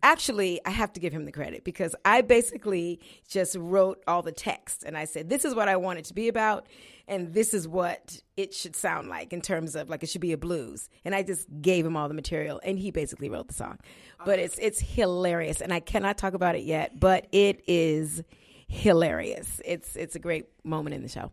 Actually, 0.00 0.60
I 0.64 0.70
have 0.70 0.92
to 0.92 1.00
give 1.00 1.12
him 1.12 1.24
the 1.24 1.32
credit 1.32 1.64
because 1.64 1.96
I 2.04 2.20
basically 2.20 3.00
just 3.28 3.56
wrote 3.58 4.02
all 4.06 4.22
the 4.22 4.30
text 4.30 4.84
and 4.84 4.96
I 4.96 5.06
said, 5.06 5.28
this 5.28 5.44
is 5.44 5.56
what 5.56 5.66
I 5.68 5.76
want 5.76 5.98
it 5.98 6.04
to 6.06 6.14
be 6.14 6.28
about 6.28 6.68
and 7.08 7.34
this 7.34 7.52
is 7.52 7.66
what 7.66 8.20
it 8.36 8.54
should 8.54 8.76
sound 8.76 9.08
like 9.08 9.32
in 9.32 9.40
terms 9.40 9.74
of 9.74 9.88
like 9.88 10.04
it 10.04 10.08
should 10.08 10.20
be 10.20 10.32
a 10.32 10.38
blues. 10.38 10.88
And 11.04 11.16
I 11.16 11.24
just 11.24 11.48
gave 11.60 11.84
him 11.84 11.96
all 11.96 12.06
the 12.06 12.14
material 12.14 12.60
and 12.62 12.78
he 12.78 12.92
basically 12.92 13.28
wrote 13.28 13.48
the 13.48 13.54
song. 13.54 13.78
But 14.24 14.38
it's 14.38 14.58
it's 14.58 14.78
hilarious 14.78 15.60
and 15.60 15.72
I 15.72 15.80
cannot 15.80 16.18
talk 16.18 16.34
about 16.34 16.54
it 16.54 16.62
yet, 16.62 17.00
but 17.00 17.26
it 17.32 17.62
is 17.66 18.22
hilarious. 18.68 19.60
It's 19.64 19.96
it's 19.96 20.14
a 20.14 20.18
great 20.18 20.46
moment 20.64 20.94
in 20.94 21.02
the 21.02 21.08
show. 21.08 21.32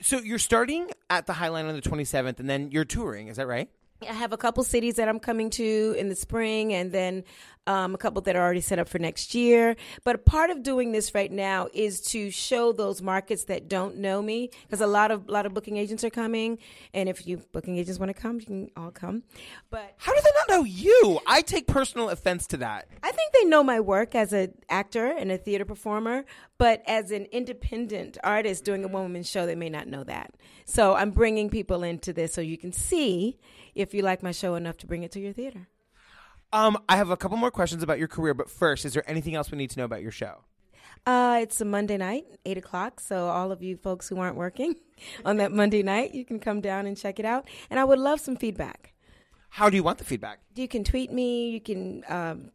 So 0.00 0.20
you're 0.20 0.38
starting 0.38 0.90
at 1.10 1.26
the 1.26 1.32
Highline 1.32 1.68
on 1.68 1.74
the 1.74 1.82
27th, 1.82 2.38
and 2.38 2.48
then 2.48 2.70
you're 2.70 2.84
touring. 2.84 3.28
Is 3.28 3.36
that 3.36 3.46
right? 3.46 3.68
I 4.02 4.12
have 4.12 4.32
a 4.32 4.36
couple 4.36 4.62
cities 4.62 4.96
that 4.96 5.08
I'm 5.08 5.18
coming 5.18 5.48
to 5.50 5.94
in 5.98 6.08
the 6.08 6.14
spring, 6.14 6.72
and 6.74 6.92
then 6.92 7.24
um, 7.66 7.94
a 7.94 7.98
couple 7.98 8.22
that 8.22 8.36
are 8.36 8.42
already 8.42 8.60
set 8.60 8.78
up 8.78 8.88
for 8.88 8.98
next 8.98 9.34
year. 9.34 9.76
But 10.04 10.14
a 10.14 10.18
part 10.18 10.50
of 10.50 10.62
doing 10.62 10.92
this 10.92 11.14
right 11.14 11.30
now 11.30 11.68
is 11.72 12.00
to 12.12 12.30
show 12.30 12.72
those 12.72 13.02
markets 13.02 13.44
that 13.44 13.68
don't 13.68 13.96
know 13.98 14.22
me, 14.22 14.50
because 14.62 14.80
a 14.80 14.86
lot 14.86 15.10
of 15.10 15.28
a 15.28 15.32
lot 15.32 15.46
of 15.46 15.54
booking 15.54 15.76
agents 15.76 16.04
are 16.04 16.10
coming, 16.10 16.58
and 16.94 17.08
if 17.08 17.26
you 17.26 17.42
booking 17.52 17.78
agents 17.78 17.98
want 17.98 18.14
to 18.14 18.20
come, 18.20 18.40
you 18.40 18.46
can 18.46 18.70
all 18.76 18.90
come. 18.90 19.22
But 19.70 19.94
How 19.98 20.14
do 20.14 20.20
they 20.22 20.30
not 20.38 20.58
know 20.58 20.64
you? 20.64 21.20
I 21.26 21.42
take 21.42 21.66
personal 21.66 22.10
offense 22.10 22.46
to 22.48 22.56
that. 22.58 22.88
I 23.02 23.12
think 23.12 23.32
they 23.32 23.44
know 23.44 23.62
my 23.62 23.80
work 23.80 24.14
as 24.14 24.32
an 24.32 24.54
actor 24.68 25.06
and 25.06 25.30
a 25.32 25.38
theater 25.38 25.64
performer, 25.64 26.24
but 26.58 26.82
as 26.86 27.10
an 27.10 27.26
independent 27.32 28.18
artist 28.22 28.64
doing 28.64 28.84
a 28.84 28.88
one 28.88 29.02
woman 29.02 29.22
show, 29.22 29.46
they 29.46 29.54
may 29.54 29.68
not 29.68 29.88
know 29.88 30.04
that. 30.04 30.34
So 30.64 30.94
I'm 30.94 31.10
bringing 31.10 31.50
people 31.50 31.82
into 31.82 32.12
this 32.12 32.32
so 32.34 32.40
you 32.40 32.58
can 32.58 32.72
see 32.72 33.38
if 33.74 33.94
you 33.94 34.02
like 34.02 34.22
my 34.22 34.32
show 34.32 34.54
enough 34.54 34.76
to 34.78 34.86
bring 34.86 35.02
it 35.02 35.12
to 35.12 35.20
your 35.20 35.32
theater. 35.32 35.68
Um, 36.56 36.78
I 36.88 36.96
have 36.96 37.10
a 37.10 37.18
couple 37.18 37.36
more 37.36 37.50
questions 37.50 37.82
about 37.82 37.98
your 37.98 38.08
career, 38.08 38.32
but 38.32 38.48
first, 38.48 38.86
is 38.86 38.94
there 38.94 39.04
anything 39.06 39.34
else 39.34 39.50
we 39.50 39.58
need 39.58 39.68
to 39.68 39.78
know 39.78 39.84
about 39.84 40.00
your 40.00 40.10
show? 40.10 40.40
Uh, 41.04 41.40
it's 41.42 41.60
a 41.60 41.66
Monday 41.66 41.98
night, 41.98 42.24
8 42.46 42.56
o'clock. 42.56 42.98
So, 42.98 43.26
all 43.26 43.52
of 43.52 43.62
you 43.62 43.76
folks 43.76 44.08
who 44.08 44.18
aren't 44.18 44.36
working 44.36 44.74
on 45.26 45.36
that 45.36 45.52
Monday 45.52 45.82
night, 45.82 46.14
you 46.14 46.24
can 46.24 46.38
come 46.40 46.62
down 46.62 46.86
and 46.86 46.96
check 46.96 47.18
it 47.18 47.26
out. 47.26 47.46
And 47.68 47.78
I 47.78 47.84
would 47.84 47.98
love 47.98 48.20
some 48.20 48.36
feedback. 48.36 48.94
How 49.50 49.68
do 49.68 49.76
you 49.76 49.82
want 49.82 49.98
the 49.98 50.04
feedback? 50.04 50.38
You 50.54 50.66
can 50.66 50.82
tweet 50.82 51.12
me, 51.12 51.50
you 51.50 51.60
can 51.60 52.02
um, 52.08 52.50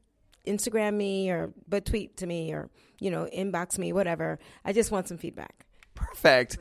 Instagram 0.47 0.95
me, 0.95 1.29
or 1.29 1.53
but 1.67 1.85
tweet 1.85 2.17
to 2.17 2.25
me, 2.25 2.51
or 2.53 2.71
you 2.99 3.11
know, 3.11 3.29
inbox 3.31 3.77
me, 3.77 3.93
whatever. 3.93 4.39
I 4.65 4.73
just 4.73 4.89
want 4.89 5.09
some 5.09 5.19
feedback. 5.19 5.67
Perfect. 5.93 6.57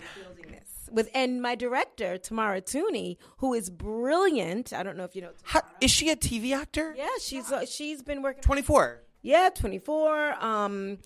With 0.91 1.09
and 1.15 1.41
my 1.41 1.55
director 1.55 2.19
Tamara 2.19 2.61
Tunie, 2.61 3.17
who 3.39 3.55
is 3.55 3.71
brilliant. 3.71 4.73
I 4.73 4.83
don't 4.83 4.97
know 4.97 5.05
if 5.05 5.15
you 5.15 5.23
know. 5.23 5.31
How, 5.43 5.63
is 5.81 5.91
she 5.91 6.11
a 6.11 6.17
TV 6.17 6.55
actor? 6.57 6.95
Yeah, 6.97 7.09
she's 7.21 7.51
uh, 7.51 7.65
she's 7.67 8.03
been 8.03 8.23
working. 8.23 8.43
24. 8.43 9.03
Yeah, 9.23 9.51
24. 9.55 10.45
Um, 10.45 10.99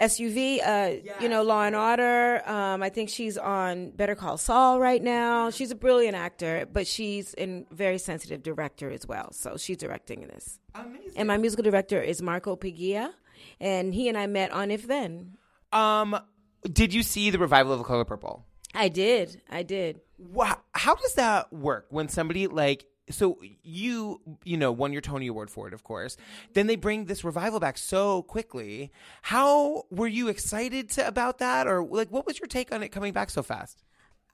SUV, 0.00 0.58
uh, 0.66 1.12
you 1.20 1.28
know, 1.28 1.42
Law 1.42 1.62
and 1.62 1.76
Order. 1.76 2.42
Um, 2.48 2.82
I 2.82 2.88
think 2.88 3.08
she's 3.08 3.38
on 3.38 3.90
Better 3.90 4.16
Call 4.16 4.36
Saul 4.36 4.80
right 4.80 5.00
now. 5.00 5.50
She's 5.50 5.70
a 5.70 5.76
brilliant 5.76 6.16
actor, 6.16 6.66
but 6.70 6.88
she's 6.88 7.36
a 7.38 7.64
very 7.70 7.98
sensitive 7.98 8.42
director 8.42 8.90
as 8.90 9.06
well. 9.06 9.32
So 9.32 9.56
she's 9.56 9.76
directing 9.76 10.22
this. 10.22 10.58
Amazing. 10.74 11.12
And 11.14 11.28
my 11.28 11.36
musical 11.36 11.62
director 11.62 12.02
is 12.02 12.20
Marco 12.20 12.56
Paguia, 12.56 13.12
and 13.60 13.94
he 13.94 14.08
and 14.08 14.18
I 14.18 14.26
met 14.26 14.50
on 14.50 14.72
If 14.72 14.88
Then. 14.88 15.36
Um, 15.70 16.18
did 16.64 16.92
you 16.92 17.04
see 17.04 17.30
the 17.30 17.38
revival 17.38 17.72
of 17.72 17.78
The 17.78 17.84
Color 17.84 18.04
Purple? 18.04 18.44
I 18.74 18.88
did. 18.88 19.42
I 19.50 19.62
did. 19.62 20.00
Wow. 20.18 20.58
How 20.72 20.94
does 20.94 21.14
that 21.14 21.52
work 21.52 21.86
when 21.90 22.08
somebody 22.08 22.46
like 22.46 22.86
so 23.10 23.38
you 23.62 24.20
you 24.44 24.56
know 24.56 24.72
won 24.72 24.92
your 24.92 25.02
Tony 25.02 25.26
Award 25.26 25.50
for 25.50 25.68
it, 25.68 25.74
of 25.74 25.82
course. 25.84 26.16
Then 26.54 26.66
they 26.66 26.76
bring 26.76 27.06
this 27.06 27.24
revival 27.24 27.60
back 27.60 27.76
so 27.76 28.22
quickly. 28.22 28.92
How 29.22 29.84
were 29.90 30.06
you 30.06 30.28
excited 30.28 30.90
to, 30.90 31.06
about 31.06 31.38
that, 31.38 31.66
or 31.66 31.84
like 31.84 32.10
what 32.10 32.26
was 32.26 32.38
your 32.38 32.46
take 32.46 32.72
on 32.72 32.82
it 32.82 32.88
coming 32.90 33.12
back 33.12 33.30
so 33.30 33.42
fast? 33.42 33.82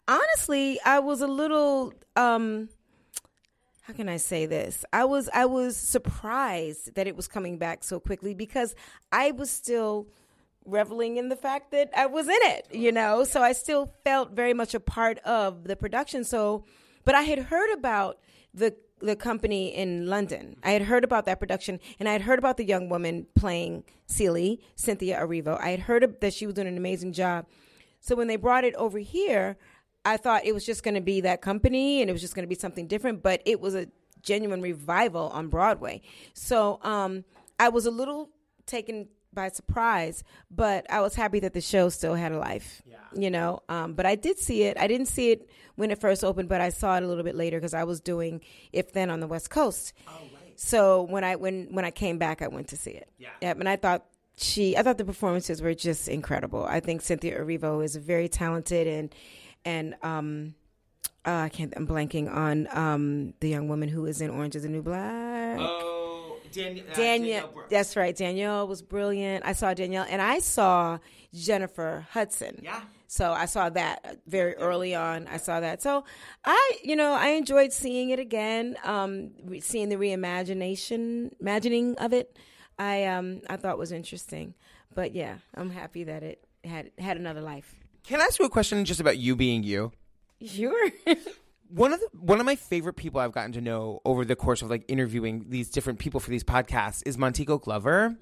honestly 0.09 0.81
i 0.87 0.99
was 0.99 1.21
a 1.21 1.27
little 1.27 1.93
um 2.17 2.69
how 3.83 3.93
can 3.93 4.09
i 4.09 4.17
say 4.17 4.47
this 4.47 4.85
i 4.93 5.05
was 5.05 5.29
i 5.35 5.45
was 5.45 5.77
surprised 5.77 6.95
that 6.95 7.07
it 7.07 7.15
was 7.15 7.29
coming 7.29 7.59
back 7.59 7.85
so 7.85 8.01
quickly 8.01 8.33
because 8.35 8.75
i 9.13 9.31
was 9.33 9.51
still 9.51 10.09
reveling 10.69 11.17
in 11.17 11.29
the 11.29 11.37
fact 11.37 11.71
that 11.71 11.91
i 11.97 12.07
was 12.07 12.27
in 12.29 12.39
it 12.43 12.67
you 12.71 12.93
know 12.93 13.25
so 13.25 13.43
i 13.43 13.53
still 13.53 13.93
felt 14.05 14.33
very 14.33 14.55
much 14.55 14.75
a 14.75 14.81
part 14.81 15.19
of 15.19 15.65
the 15.65 15.77
production 15.77 16.25
so 16.25 16.65
but 17.05 17.15
i 17.15 17.23
had 17.23 17.39
heard 17.39 17.73
about 17.73 18.19
the 18.55 18.75
the 19.01 19.17
company 19.17 19.75
in 19.75 20.07
London. 20.07 20.57
I 20.63 20.73
had 20.73 20.83
heard 20.83 21.05
about 21.05 21.25
that 21.27 21.39
production, 21.39 21.79
and 21.99 22.09
I 22.09 22.13
had 22.13 22.23
heard 22.23 22.39
about 22.39 22.57
the 22.57 22.65
young 22.65 22.89
woman 22.89 23.27
playing 23.37 23.85
Celie, 24.07 24.61
Cynthia 24.75 25.21
Erivo. 25.21 25.57
I 25.61 25.71
had 25.71 25.81
heard 25.81 26.21
that 26.21 26.35
she 26.35 26.47
was 26.47 26.55
doing 26.57 26.67
an 26.67 26.77
amazing 26.77 27.13
job. 27.13 27.47
So 28.01 28.17
when 28.17 28.27
they 28.27 28.37
brought 28.37 28.65
it 28.65 28.75
over 28.75 28.99
here, 28.99 29.57
I 30.05 30.17
thought 30.17 30.45
it 30.45 30.55
was 30.55 30.65
just 30.65 30.83
going 30.83 30.95
to 30.95 31.01
be 31.01 31.21
that 31.23 31.43
company 31.43 32.01
and 32.01 32.09
it 32.09 32.13
was 32.13 32.23
just 32.23 32.35
going 32.35 32.45
to 32.45 32.49
be 32.49 32.55
something 32.55 32.87
different, 32.87 33.23
but 33.23 33.43
it 33.45 33.61
was 33.61 33.75
a 33.75 33.89
genuine 34.23 34.63
revival 34.63 35.29
on 35.29 35.49
Broadway. 35.49 36.01
So 36.33 36.79
um, 36.83 37.25
I 37.59 37.69
was 37.69 37.87
a 37.87 37.91
little 37.91 38.31
taken 38.67 39.09
by 39.33 39.49
surprise, 39.49 40.25
but 40.51 40.91
I 40.91 41.01
was 41.01 41.15
happy 41.15 41.41
that 41.41 41.53
the 41.53 41.61
show 41.61 41.89
still 41.89 42.15
had 42.15 42.33
a 42.33 42.39
life. 42.39 42.83
Yeah. 42.87 42.97
You 43.15 43.31
know, 43.31 43.63
um, 43.69 43.95
but 43.95 44.07
I 44.07 44.15
did 44.15 44.39
see 44.39 44.65
it. 44.65 44.77
I 44.79 44.87
didn't 44.87 45.07
see 45.07 45.31
it 45.31 45.49
when 45.77 45.91
it 45.91 46.01
first 46.01 46.25
opened, 46.25 46.49
but 46.49 46.61
I 46.61 46.71
saw 46.71 46.97
it 46.97 47.03
a 47.03 47.07
little 47.07 47.25
bit 47.25 47.35
later 47.35 47.59
because 47.59 47.75
I 47.75 47.85
was 47.85 48.01
doing 48.01 48.41
If 48.73 48.93
Then 48.93 49.11
on 49.11 49.21
the 49.21 49.27
West 49.27 49.51
Coast. 49.51 49.93
Oh, 50.07 50.13
right. 50.13 50.59
So 50.61 51.03
when 51.03 51.25
I 51.25 51.37
when 51.37 51.69
when 51.71 51.85
I 51.85 51.91
came 51.91 52.19
back, 52.19 52.43
I 52.43 52.49
went 52.49 52.69
to 52.69 52.77
see 52.77 52.91
it. 52.91 53.09
Yeah. 53.19 53.29
Yep, 53.41 53.61
and 53.61 53.69
I 53.69 53.77
thought 53.77 54.05
she 54.37 54.77
I 54.77 54.83
thought 54.83 54.99
the 54.99 55.05
performances 55.05 55.63
were 55.63 55.75
just 55.75 56.09
incredible. 56.09 56.65
I 56.65 56.81
think 56.81 57.01
Cynthia 57.03 57.39
Erivo 57.39 57.85
is 57.85 57.97
very 57.97 58.29
talented 58.29 58.87
and 58.87 59.15
and 59.65 59.95
um 60.03 60.55
uh, 61.25 61.31
I 61.31 61.49
can't 61.49 61.73
I'm 61.77 61.87
blanking 61.87 62.33
on 62.33 62.69
um 62.73 63.35
the 63.41 63.49
young 63.49 63.69
woman 63.69 63.89
who 63.89 64.07
is 64.07 64.21
in 64.21 64.31
Orange 64.31 64.57
is 64.57 64.63
the 64.63 64.69
New 64.69 64.83
Black. 64.83 65.59
Oh, 65.61 65.98
Dan- 66.53 66.83
uh, 66.91 66.95
Danielle, 66.95 67.53
that's 67.71 67.97
right. 67.97 68.17
Danielle 68.17 68.67
was 68.67 68.83
brilliant. 68.83 69.45
I 69.45 69.53
saw 69.53 69.75
Danielle, 69.75 70.07
and 70.09 70.21
I 70.23 70.39
saw 70.39 70.99
Jennifer 71.33 72.07
Hudson. 72.11 72.61
Yeah. 72.63 72.81
So 73.07 73.33
I 73.33 73.47
saw 73.47 73.71
that 73.71 74.19
very 74.27 74.55
early 74.57 74.95
on. 74.95 75.27
I 75.29 75.39
saw 75.39 75.61
that. 75.61 75.81
So 75.83 76.05
I, 76.45 76.79
you 76.85 76.95
know, 76.95 77.13
I 77.13 77.29
enjoyed 77.31 77.73
seeing 77.73 78.11
it 78.11 78.19
again. 78.19 78.77
Um, 78.85 79.31
seeing 79.61 79.89
the 79.89 79.97
reimagination, 79.97 81.33
imagining 81.41 81.97
of 81.99 82.13
it. 82.13 82.37
I 82.79 83.07
um, 83.07 83.41
I 83.49 83.57
thought 83.57 83.79
was 83.79 83.93
interesting. 83.93 84.55
But 84.95 85.15
yeah, 85.15 85.39
I'm 85.55 85.71
happy 85.71 86.05
that 86.05 86.23
it 86.23 86.45
had 86.65 86.91
had 86.99 87.17
another 87.17 87.41
life. 87.41 87.75
Can 88.05 88.21
I 88.21 88.25
ask 88.25 88.39
you 88.39 88.45
a 88.45 88.51
question 88.51 88.85
just 88.85 89.01
about 89.01 89.17
you 89.19 89.37
being 89.37 89.63
you? 89.63 89.93
Sure. 90.45 90.91
One 91.69 91.93
of 91.93 92.01
the 92.01 92.09
one 92.19 92.41
of 92.41 92.47
my 92.47 92.57
favorite 92.57 92.95
people 92.95 93.21
I've 93.21 93.33
gotten 93.33 93.53
to 93.53 93.61
know 93.61 94.01
over 94.05 94.25
the 94.25 94.37
course 94.37 94.63
of 94.63 94.71
like 94.71 94.85
interviewing 94.89 95.47
these 95.49 95.69
different 95.71 95.99
people 95.99 96.19
for 96.21 96.31
these 96.31 96.45
podcasts 96.45 97.03
is 97.07 97.19
Montego 97.19 97.59
Glover. 97.59 98.17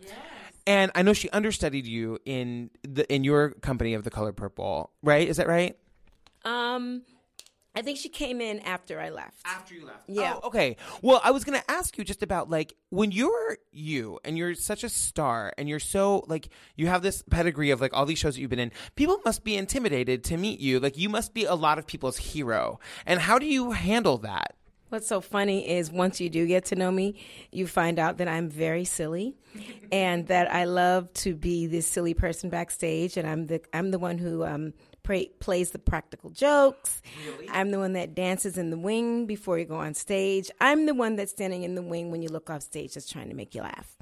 And 0.67 0.91
I 0.97 1.03
know 1.03 1.13
she 1.13 1.31
understudied 1.31 1.87
you 1.87 2.19
in 2.25 2.71
the 2.83 3.13
in 3.13 3.23
your 3.23 3.51
company 3.51 3.95
of 3.95 4.03
the 4.03 4.11
color 4.11 4.33
purple, 4.33 4.91
right? 5.03 5.29
Is 5.29 5.37
that 5.37 5.47
right? 5.47 5.77
um, 6.45 7.03
I 7.77 7.83
think 7.83 7.99
she 7.99 8.09
came 8.09 8.41
in 8.41 8.61
after 8.61 8.99
I 8.99 9.11
left. 9.11 9.37
After 9.45 9.75
you 9.75 9.85
left. 9.85 10.09
Yeah. 10.09 10.39
Oh, 10.43 10.47
okay. 10.49 10.79
Well, 11.03 11.21
I 11.23 11.31
was 11.31 11.45
going 11.45 11.61
to 11.61 11.71
ask 11.71 11.99
you 11.99 12.05
just 12.05 12.23
about 12.23 12.49
like 12.49 12.75
when 12.89 13.13
you're 13.13 13.59
you 13.71 14.19
and 14.25 14.39
you're 14.39 14.55
such 14.55 14.83
a 14.83 14.89
star 14.89 15.53
and 15.59 15.69
you're 15.69 15.79
so 15.79 16.25
like 16.27 16.49
you 16.75 16.87
have 16.87 17.03
this 17.03 17.23
pedigree 17.31 17.71
of 17.71 17.83
like 17.83 17.93
all 17.93 18.07
these 18.07 18.19
shows 18.19 18.35
that 18.35 18.41
you've 18.41 18.49
been 18.49 18.59
in. 18.59 18.73
People 18.95 19.21
must 19.27 19.45
be 19.45 19.57
intimidated 19.57 20.25
to 20.25 20.39
meet 20.39 20.59
you. 20.59 20.81
Like 20.81 20.97
you 20.97 21.11
must 21.11 21.35
be 21.35 21.45
a 21.45 21.55
lot 21.55 21.79
of 21.79 21.87
people's 21.87 22.17
hero. 22.17 22.81
And 23.05 23.21
how 23.21 23.39
do 23.39 23.45
you 23.45 23.73
handle 23.73 24.17
that? 24.19 24.57
What's 24.89 25.09
so 25.09 25.21
funny 25.21 25.69
is 25.69 25.91
once 25.91 26.21
you 26.21 26.31
do 26.31 26.47
get 26.47 26.67
to 26.67 26.77
know 26.77 26.93
me, 26.93 27.17
you 27.51 27.67
find 27.67 27.99
out 27.99 28.19
that 28.19 28.29
I'm 28.29 28.49
very 28.49 28.85
silly 28.85 29.35
and 29.93 30.29
that 30.29 30.51
I 30.51 30.65
love 30.65 31.13
to 31.15 31.35
be 31.35 31.67
this 31.67 31.87
silly 31.87 32.15
person 32.15 32.49
backstage 32.49 33.17
and 33.17 33.29
I'm 33.29 33.47
the 33.47 33.61
I'm 33.75 33.91
the 33.91 33.99
one 33.99 34.17
who 34.17 34.45
um 34.45 34.73
pra- 35.07 35.27
plays 35.39 35.71
the 35.71 35.79
practical 35.79 36.31
jokes. 36.31 37.01
I'm 37.51 37.71
the 37.71 37.79
one 37.79 37.93
that 37.95 38.15
dances 38.15 38.59
in 38.59 38.71
the 38.71 38.77
wing 38.77 39.25
before 39.27 39.59
you 39.59 39.65
go 39.65 39.77
on 39.77 39.95
stage. 39.95 40.51
I'm 40.61 40.87
the 40.87 40.95
one 40.95 41.17
that's 41.17 41.31
standing 41.31 41.63
in 41.63 41.77
the 41.77 41.83
wing 41.83 42.11
when 42.11 42.23
you 42.23 42.29
look 42.29 42.51
off 42.51 42.63
stage 42.63 42.95
just 42.95 43.11
trying 43.11 43.29
to 43.29 43.35
make 43.35 43.55
you 43.55 43.63
laugh. 43.63 43.97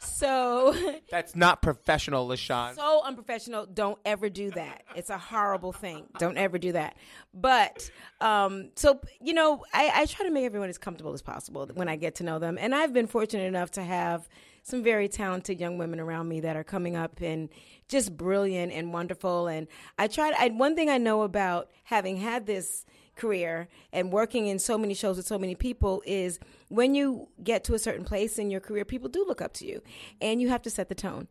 So 0.00 0.74
That's 1.10 1.36
not 1.36 1.62
professional, 1.62 2.26
LaShawn. 2.26 2.74
so 2.74 3.02
unprofessional. 3.04 3.66
Don't 3.66 3.98
ever 4.04 4.28
do 4.28 4.50
that. 4.52 4.82
It's 4.96 5.10
a 5.10 5.18
horrible 5.18 5.72
thing. 5.72 6.04
Don't 6.18 6.38
ever 6.38 6.58
do 6.58 6.72
that. 6.72 6.96
But 7.34 7.90
um, 8.20 8.70
so 8.76 9.00
you 9.20 9.34
know, 9.34 9.62
I, 9.72 9.92
I 9.94 10.06
try 10.06 10.26
to 10.26 10.32
make 10.32 10.44
everyone 10.46 10.70
as 10.70 10.78
comfortable 10.78 11.12
as 11.12 11.22
possible 11.22 11.68
when 11.74 11.88
I 11.88 11.96
get 11.96 12.16
to 12.16 12.24
know 12.24 12.38
them, 12.38 12.56
and 12.58 12.74
I've 12.74 12.94
been 12.94 13.06
fortunate 13.06 13.44
enough 13.44 13.70
to 13.72 13.82
have 13.82 14.26
some 14.62 14.82
very 14.82 15.06
talented 15.06 15.60
young 15.60 15.78
women 15.78 16.00
around 16.00 16.28
me 16.28 16.40
that 16.40 16.56
are 16.56 16.64
coming 16.64 16.96
up 16.96 17.20
and 17.20 17.48
just 17.88 18.16
brilliant 18.16 18.72
and 18.72 18.92
wonderful. 18.92 19.46
And 19.46 19.66
I 19.98 20.08
tried. 20.08 20.34
I, 20.38 20.48
one 20.48 20.74
thing 20.74 20.88
I 20.90 20.98
know 20.98 21.22
about 21.22 21.70
having 21.84 22.16
had 22.18 22.46
this 22.46 22.84
career 23.16 23.68
and 23.92 24.12
working 24.12 24.46
in 24.46 24.58
so 24.58 24.76
many 24.76 24.94
shows 24.94 25.16
with 25.16 25.26
so 25.26 25.38
many 25.38 25.54
people 25.54 26.02
is 26.06 26.38
when 26.68 26.94
you 26.94 27.28
get 27.42 27.64
to 27.64 27.74
a 27.74 27.78
certain 27.78 28.04
place 28.04 28.38
in 28.38 28.50
your 28.50 28.60
career, 28.60 28.84
people 28.84 29.08
do 29.08 29.24
look 29.26 29.40
up 29.40 29.54
to 29.54 29.66
you, 29.66 29.82
and 30.20 30.40
you 30.40 30.48
have 30.48 30.62
to 30.62 30.70
set 30.70 30.88
the 30.88 30.94
tone. 30.94 31.28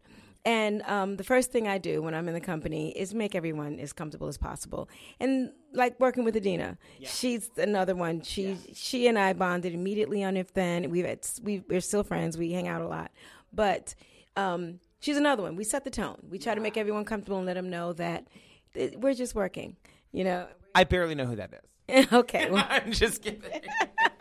And 0.48 0.84
um, 0.84 1.18
the 1.18 1.24
first 1.24 1.52
thing 1.52 1.68
I 1.68 1.80
do 1.80 2.04
when 2.04 2.14
I'm 2.14 2.28
in 2.28 2.36
the 2.36 2.40
company 2.40 2.92
is 2.92 3.16
make 3.16 3.34
everyone 3.34 3.80
as 3.80 3.94
comfortable 3.94 4.28
as 4.28 4.38
possible. 4.38 4.88
And 5.20 5.52
like 5.74 6.00
working 6.00 6.24
with 6.24 6.36
Adina, 6.38 6.78
she's 7.02 7.50
another 7.58 7.96
one. 7.96 8.22
She 8.22 8.58
she 8.74 9.08
and 9.08 9.18
I 9.18 9.34
bonded 9.34 9.74
immediately 9.74 10.24
on 10.24 10.38
If 10.38 10.54
Then. 10.54 10.92
We've 10.92 11.06
had, 11.06 11.28
we 11.42 11.64
we're 11.68 11.82
still 11.82 12.04
friends. 12.04 12.38
We 12.38 12.52
hang 12.52 12.68
out 12.68 12.82
a 12.82 12.88
lot, 12.88 13.12
but 13.52 13.96
um, 14.36 14.80
she's 15.06 15.18
another 15.18 15.44
one. 15.44 15.56
We 15.56 15.64
set 15.64 15.84
the 15.84 15.92
tone. 15.92 16.18
We 16.28 16.40
try 16.40 16.56
to 16.56 16.62
make 16.62 16.78
everyone 16.78 17.06
comfortable 17.06 17.38
and 17.38 17.46
let 17.46 17.54
them 17.54 17.70
know 17.70 17.94
that 17.94 18.26
th- 18.74 18.96
we're 18.98 19.14
just 19.14 19.36
working. 19.36 19.78
You 20.12 20.24
know. 20.24 20.48
I 20.74 20.84
barely 20.84 21.14
know 21.14 21.26
who 21.26 21.36
that 21.36 21.52
is. 21.88 22.08
okay. 22.14 22.50
Well, 22.50 22.66
I'm 22.70 22.92
just 22.92 23.22
kidding. 23.22 23.42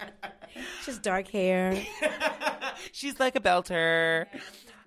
just 0.85 1.03
dark 1.03 1.29
hair, 1.29 1.83
She's 2.93 3.19
like 3.19 3.35
a 3.35 3.41
belter. 3.41 4.27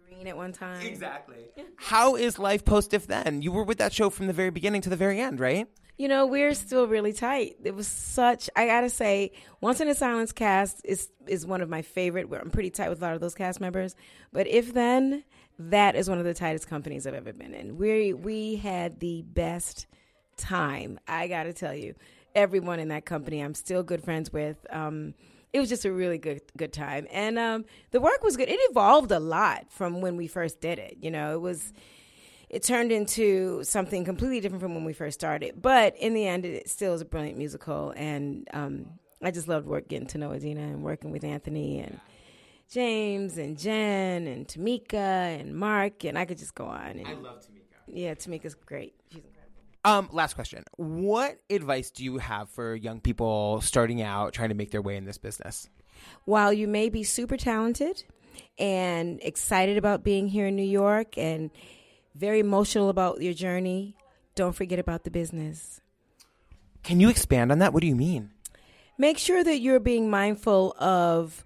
green 0.07 0.27
at 0.27 0.38
one 0.38 0.53
time. 0.53 0.86
Exactly. 0.86 1.45
How 1.77 2.15
is 2.15 2.38
life 2.38 2.63
post 2.63 2.93
if 2.93 3.07
then? 3.07 3.41
You 3.41 3.51
were 3.51 3.63
with 3.63 3.79
that 3.79 3.91
show 3.91 4.10
from 4.12 4.27
the 4.27 4.33
very 4.33 4.51
beginning 4.51 4.81
to 4.81 4.89
the 4.89 4.95
very 4.95 5.19
end, 5.19 5.39
right? 5.39 5.67
You 5.97 6.07
know, 6.07 6.27
we're 6.27 6.53
still 6.53 6.88
really 6.88 7.12
tight. 7.12 7.55
It 7.63 7.73
was 7.73 7.88
such. 7.88 8.51
I 8.55 8.67
gotta 8.67 8.89
say, 8.89 9.31
Once 9.62 9.81
on 9.81 9.88
This 9.88 10.01
Island's 10.03 10.31
cast 10.31 10.81
is 10.86 11.10
is 11.25 11.43
one 11.45 11.62
of 11.62 11.69
my 11.69 11.81
favorite. 11.81 12.29
Where 12.29 12.39
I'm 12.39 12.51
pretty 12.51 12.69
tight 12.69 12.89
with 12.89 13.01
a 13.01 13.05
lot 13.05 13.15
of 13.15 13.19
those 13.19 13.33
cast 13.33 13.60
members. 13.60 13.95
But 14.31 14.45
if 14.45 14.75
then, 14.75 15.23
that 15.59 15.95
is 15.95 16.09
one 16.09 16.19
of 16.19 16.25
the 16.25 16.33
tightest 16.33 16.67
companies 16.67 17.07
I've 17.07 17.13
ever 17.13 17.33
been 17.33 17.53
in. 17.53 17.77
We 17.77 18.13
we 18.13 18.55
had 18.57 18.99
the 18.99 19.23
best 19.23 19.87
time. 20.37 20.99
I 21.07 21.27
gotta 21.27 21.53
tell 21.53 21.73
you, 21.73 21.95
everyone 22.35 22.79
in 22.79 22.89
that 22.89 23.05
company, 23.05 23.41
I'm 23.41 23.53
still 23.53 23.83
good 23.83 24.03
friends 24.03 24.31
with. 24.31 24.57
Um, 24.69 25.13
it 25.53 25.59
was 25.59 25.69
just 25.69 25.85
a 25.85 25.91
really 25.91 26.17
good 26.17 26.41
good 26.55 26.73
time, 26.73 27.07
and 27.11 27.39
um, 27.39 27.65
the 27.91 27.99
work 27.99 28.23
was 28.23 28.37
good. 28.37 28.49
It 28.49 28.59
evolved 28.69 29.11
a 29.11 29.19
lot 29.19 29.71
from 29.71 30.01
when 30.01 30.17
we 30.17 30.27
first 30.27 30.61
did 30.61 30.77
it. 30.77 30.97
You 31.01 31.09
know, 31.09 31.33
it 31.33 31.41
was 31.41 31.73
it 32.49 32.63
turned 32.63 32.91
into 32.91 33.63
something 33.63 34.05
completely 34.05 34.39
different 34.39 34.61
from 34.61 34.75
when 34.75 34.85
we 34.85 34.93
first 34.93 35.19
started. 35.19 35.61
But 35.61 35.97
in 35.97 36.13
the 36.13 36.27
end, 36.27 36.45
it 36.45 36.69
still 36.69 36.93
is 36.93 37.01
a 37.01 37.05
brilliant 37.05 37.37
musical, 37.37 37.93
and 37.95 38.47
um, 38.53 38.85
I 39.23 39.31
just 39.31 39.47
loved 39.47 39.65
work 39.65 39.87
getting 39.87 40.07
to 40.09 40.17
know 40.17 40.31
Adina 40.33 40.61
and 40.61 40.83
working 40.83 41.11
with 41.11 41.23
Anthony 41.23 41.79
and 41.79 41.99
James 42.69 43.38
and 43.38 43.58
Jen 43.58 44.27
and 44.27 44.47
Tamika 44.47 45.39
and 45.39 45.56
Mark, 45.56 46.03
and 46.03 46.17
I 46.17 46.25
could 46.25 46.38
just 46.38 46.56
go 46.56 46.65
on. 46.65 46.99
And, 46.99 47.23
love 47.23 47.39
Tamika. 47.39 47.77
yeah, 47.88 48.13
Tamika's 48.13 48.56
great. 48.56 48.93
She's 49.10 49.23
incredible. 49.23 49.53
Um, 49.86 50.10
last 50.12 50.34
question. 50.34 50.63
What 50.75 51.39
advice 51.49 51.91
do 51.91 52.03
you 52.03 52.17
have 52.17 52.49
for 52.49 52.75
young 52.75 52.99
people 52.99 53.62
starting 53.62 54.01
out 54.01 54.34
trying 54.34 54.49
to 54.49 54.56
make 54.56 54.71
their 54.71 54.82
way 54.82 54.97
in 54.97 55.06
this 55.06 55.17
business? 55.17 55.69
while 56.25 56.53
you 56.53 56.67
may 56.67 56.89
be 56.89 57.03
super 57.03 57.38
talented 57.38 58.03
and 58.58 59.19
excited 59.21 59.77
about 59.77 60.03
being 60.03 60.27
here 60.27 60.47
in 60.47 60.56
New 60.56 60.63
York 60.63 61.17
and 61.17 61.51
very 62.15 62.39
emotional 62.39 62.89
about 62.89 63.21
your 63.21 63.34
journey, 63.34 63.95
don't 64.36 64.53
forget 64.53 64.80
about 64.80 65.03
the 65.03 65.12
business. 65.12 65.82
Can 66.84 66.99
you 66.99 67.10
expand 67.10 67.51
on 67.51 67.60
that? 67.60 67.73
What 67.73 67.82
do 67.82 67.88
you 67.88 67.95
mean? 67.95 68.32
Make 68.97 69.17
sure 69.17 69.43
that 69.43 69.60
you're 69.60 69.80
being 69.80 70.10
mindful 70.10 70.75
of 70.80 71.45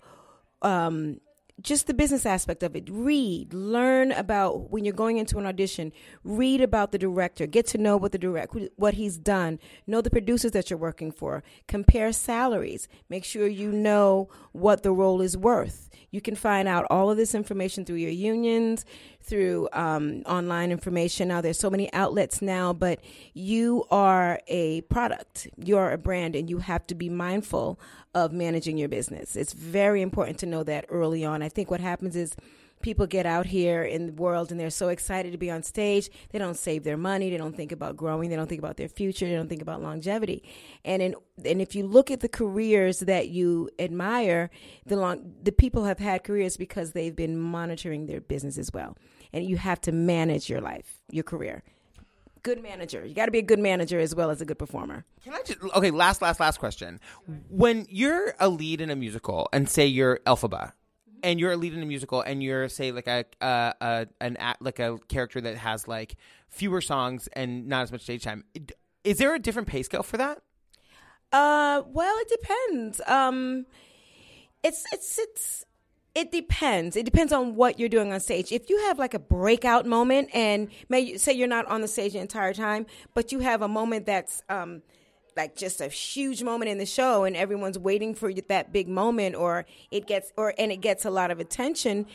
um, 0.61 1.19
just 1.61 1.87
the 1.87 1.93
business 1.93 2.25
aspect 2.25 2.63
of 2.63 2.75
it. 2.75 2.89
Read, 2.89 3.53
learn 3.53 4.11
about 4.11 4.71
when 4.71 4.83
you're 4.83 4.93
going 4.93 5.17
into 5.17 5.37
an 5.37 5.45
audition. 5.45 5.91
Read 6.23 6.61
about 6.61 6.91
the 6.91 6.97
director. 6.97 7.45
Get 7.45 7.67
to 7.67 7.77
know 7.77 7.97
what 7.97 8.11
the 8.11 8.17
direct 8.17 8.55
what 8.75 8.95
he's 8.95 9.17
done. 9.17 9.59
Know 9.85 10.01
the 10.01 10.09
producers 10.09 10.51
that 10.51 10.69
you're 10.69 10.79
working 10.79 11.11
for. 11.11 11.43
Compare 11.67 12.13
salaries. 12.13 12.87
Make 13.09 13.25
sure 13.25 13.47
you 13.47 13.71
know 13.71 14.29
what 14.51 14.83
the 14.83 14.91
role 14.91 15.21
is 15.21 15.37
worth. 15.37 15.89
You 16.09 16.21
can 16.21 16.35
find 16.35 16.67
out 16.67 16.85
all 16.89 17.09
of 17.09 17.17
this 17.17 17.33
information 17.35 17.85
through 17.85 17.97
your 17.97 18.11
unions, 18.11 18.85
through 19.23 19.69
um, 19.73 20.23
online 20.25 20.71
information. 20.71 21.27
Now, 21.27 21.41
there's 21.41 21.59
so 21.59 21.69
many 21.69 21.91
outlets 21.93 22.41
now, 22.41 22.73
but 22.73 22.99
you 23.33 23.85
are 23.91 24.39
a 24.47 24.81
product, 24.81 25.47
you're 25.57 25.91
a 25.91 25.97
brand, 25.97 26.35
and 26.35 26.49
you 26.49 26.59
have 26.59 26.85
to 26.87 26.95
be 26.95 27.09
mindful 27.09 27.79
of 28.13 28.31
managing 28.31 28.77
your 28.77 28.89
business. 28.89 29.35
It's 29.35 29.53
very 29.53 30.01
important 30.01 30.37
to 30.39 30.45
know 30.45 30.63
that 30.63 30.85
early 30.89 31.23
on. 31.23 31.41
I 31.41 31.49
think 31.49 31.71
what 31.71 31.79
happens 31.79 32.15
is 32.15 32.35
people 32.81 33.07
get 33.07 33.25
out 33.25 33.45
here 33.45 33.83
in 33.83 34.07
the 34.07 34.13
world 34.13 34.51
and 34.51 34.59
they're 34.59 34.69
so 34.69 34.89
excited 34.89 35.31
to 35.31 35.37
be 35.37 35.49
on 35.49 35.63
stage. 35.63 36.09
They 36.31 36.39
don't 36.39 36.57
save 36.57 36.83
their 36.83 36.97
money. 36.97 37.29
They 37.29 37.37
don't 37.37 37.55
think 37.55 37.71
about 37.71 37.95
growing. 37.95 38.29
They 38.29 38.35
don't 38.35 38.47
think 38.47 38.59
about 38.59 38.77
their 38.77 38.89
future. 38.89 39.27
They 39.27 39.35
don't 39.35 39.49
think 39.49 39.61
about 39.61 39.81
longevity. 39.81 40.43
And 40.83 41.01
in, 41.01 41.15
and 41.45 41.61
if 41.61 41.75
you 41.75 41.85
look 41.85 42.11
at 42.11 42.19
the 42.19 42.29
careers 42.29 42.99
that 42.99 43.29
you 43.29 43.69
admire 43.79 44.49
the 44.85 44.95
long 44.95 45.33
the 45.41 45.51
people 45.51 45.85
have 45.85 45.99
had 45.99 46.23
careers 46.23 46.57
because 46.57 46.91
they've 46.93 47.15
been 47.15 47.37
monitoring 47.37 48.05
their 48.05 48.21
business 48.21 48.57
as 48.57 48.71
well. 48.73 48.97
And 49.33 49.45
you 49.45 49.57
have 49.57 49.79
to 49.81 49.91
manage 49.91 50.49
your 50.49 50.61
life 50.61 51.01
your 51.09 51.23
career. 51.23 51.63
Good 52.43 52.63
manager. 52.63 53.05
You 53.05 53.13
got 53.13 53.25
to 53.25 53.31
be 53.31 53.37
a 53.37 53.43
good 53.43 53.59
manager 53.59 53.99
as 53.99 54.15
well 54.15 54.31
as 54.31 54.41
a 54.41 54.45
good 54.45 54.57
performer. 54.57 55.05
Can 55.23 55.33
I 55.33 55.41
just 55.45 55.61
okay? 55.75 55.91
Last, 55.91 56.23
last, 56.23 56.39
last 56.39 56.57
question. 56.57 56.99
When 57.49 57.85
you're 57.87 58.33
a 58.39 58.49
lead 58.49 58.81
in 58.81 58.89
a 58.89 58.95
musical, 58.95 59.47
and 59.53 59.69
say 59.69 59.85
you're 59.85 60.17
Elphaba, 60.25 60.73
and 61.23 61.39
you're 61.39 61.51
a 61.51 61.57
lead 61.57 61.73
in 61.73 61.81
a 61.81 61.85
musical, 61.85 62.21
and 62.21 62.41
you're 62.41 62.69
say 62.69 62.91
like 62.91 63.07
a 63.07 63.25
uh, 63.41 63.73
a 63.81 64.07
an 64.19 64.37
act, 64.37 64.61
like 64.61 64.79
a 64.79 64.97
character 65.07 65.41
that 65.41 65.57
has 65.57 65.87
like 65.87 66.15
fewer 66.49 66.81
songs 66.81 67.27
and 67.33 67.67
not 67.67 67.83
as 67.83 67.91
much 67.91 68.01
stage 68.01 68.23
time, 68.23 68.43
is 69.03 69.17
there 69.17 69.33
a 69.33 69.39
different 69.39 69.67
pay 69.67 69.83
scale 69.83 70.03
for 70.03 70.17
that? 70.17 70.41
Uh, 71.31 71.81
well, 71.87 72.15
it 72.19 72.29
depends. 72.29 73.01
Um, 73.07 73.65
it's 74.63 74.83
it's 74.91 75.19
it's 75.19 75.65
it 76.13 76.31
depends. 76.31 76.95
It 76.95 77.05
depends 77.05 77.31
on 77.31 77.55
what 77.55 77.79
you're 77.79 77.89
doing 77.89 78.11
on 78.11 78.19
stage. 78.19 78.51
If 78.51 78.69
you 78.69 78.77
have 78.87 78.99
like 78.99 79.13
a 79.13 79.19
breakout 79.19 79.85
moment, 79.85 80.29
and 80.33 80.69
may 80.89 81.17
say 81.17 81.33
you're 81.33 81.47
not 81.47 81.65
on 81.67 81.81
the 81.81 81.87
stage 81.87 82.13
the 82.13 82.19
entire 82.19 82.53
time, 82.53 82.85
but 83.13 83.31
you 83.31 83.39
have 83.39 83.61
a 83.61 83.67
moment 83.67 84.05
that's 84.05 84.43
um 84.49 84.81
like 85.35 85.55
just 85.55 85.81
a 85.81 85.87
huge 85.87 86.43
moment 86.43 86.69
in 86.69 86.77
the 86.77 86.85
show, 86.85 87.23
and 87.23 87.35
everyone's 87.35 87.79
waiting 87.79 88.15
for 88.15 88.31
that 88.33 88.71
big 88.71 88.87
moment, 88.87 89.35
or 89.35 89.65
it 89.89 90.07
gets 90.07 90.31
or 90.37 90.53
and 90.57 90.71
it 90.71 90.81
gets 90.81 91.05
a 91.05 91.09
lot 91.09 91.31
of 91.31 91.39
attention. 91.39 92.05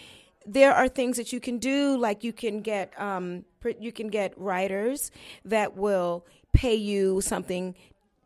There 0.47 0.73
are 0.73 0.89
things 0.89 1.17
that 1.17 1.33
you 1.33 1.41
can 1.41 1.59
do, 1.59 1.97
like 1.97 2.23
you 2.23 2.33
can 2.33 2.61
get 2.61 2.99
um, 3.01 3.45
you 3.81 3.93
can 3.93 4.09
get 4.09 4.33
writers 4.39 5.11
that 5.45 5.77
will 5.77 6.25
pay 6.53 6.75
you 6.75 7.21
something 7.21 7.75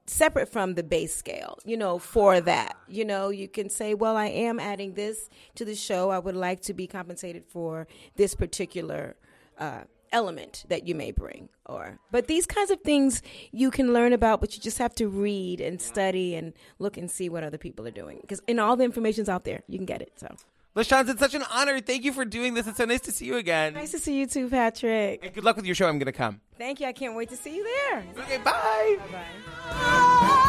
separate 0.06 0.48
from 0.48 0.74
the 0.74 0.82
base 0.82 1.14
scale, 1.14 1.58
you 1.64 1.76
know, 1.76 1.98
for 1.98 2.40
that. 2.40 2.76
You 2.88 3.04
know, 3.04 3.28
you 3.30 3.48
can 3.48 3.70
say, 3.70 3.94
well, 3.94 4.16
I 4.16 4.26
am 4.26 4.58
adding 4.58 4.94
this 4.94 5.30
to 5.54 5.64
the 5.64 5.74
show. 5.74 6.10
I 6.10 6.18
would 6.18 6.34
like 6.34 6.60
to 6.62 6.74
be 6.74 6.86
compensated 6.86 7.44
for 7.46 7.86
this 8.16 8.34
particular 8.34 9.16
uh, 9.56 9.82
element 10.12 10.64
that 10.68 10.86
you 10.86 10.94
may 10.94 11.10
bring. 11.12 11.48
Or, 11.66 11.98
but 12.10 12.26
these 12.26 12.46
kinds 12.46 12.70
of 12.70 12.80
things 12.80 13.22
you 13.52 13.70
can 13.70 13.92
learn 13.92 14.12
about, 14.12 14.40
but 14.40 14.56
you 14.56 14.62
just 14.62 14.78
have 14.78 14.94
to 14.96 15.08
read 15.08 15.60
and 15.60 15.80
study 15.80 16.34
and 16.34 16.52
look 16.78 16.96
and 16.96 17.10
see 17.10 17.28
what 17.28 17.44
other 17.44 17.58
people 17.58 17.86
are 17.86 17.92
doing. 17.92 18.18
Because 18.20 18.40
in 18.46 18.58
all 18.58 18.76
the 18.76 18.84
information's 18.84 19.28
out 19.28 19.44
there, 19.44 19.62
you 19.68 19.78
can 19.78 19.86
get 19.86 20.02
it. 20.02 20.12
So 20.16 20.34
LaChanze, 20.76 21.08
it's 21.08 21.20
such 21.20 21.34
an 21.34 21.44
honor. 21.50 21.80
Thank 21.80 22.04
you 22.04 22.12
for 22.12 22.24
doing 22.24 22.54
this. 22.54 22.66
It's 22.66 22.78
so 22.78 22.84
nice 22.84 23.00
to 23.02 23.12
see 23.12 23.26
you 23.26 23.36
again. 23.36 23.74
nice 23.74 23.90
to 23.90 23.98
see 23.98 24.18
you 24.18 24.26
too, 24.26 24.48
Patrick. 24.48 25.24
And 25.24 25.34
good 25.34 25.44
luck 25.44 25.56
with 25.56 25.66
your 25.66 25.74
show. 25.74 25.88
I'm 25.88 25.98
going 25.98 26.06
to 26.06 26.12
come. 26.12 26.40
Thank 26.58 26.80
you. 26.80 26.86
I 26.86 26.92
can't 26.92 27.16
wait 27.16 27.28
to 27.30 27.36
see 27.36 27.56
you 27.56 27.64
there. 27.64 28.04
Okay, 28.18 28.38
bye. 28.38 28.98
Oh, 29.72 30.39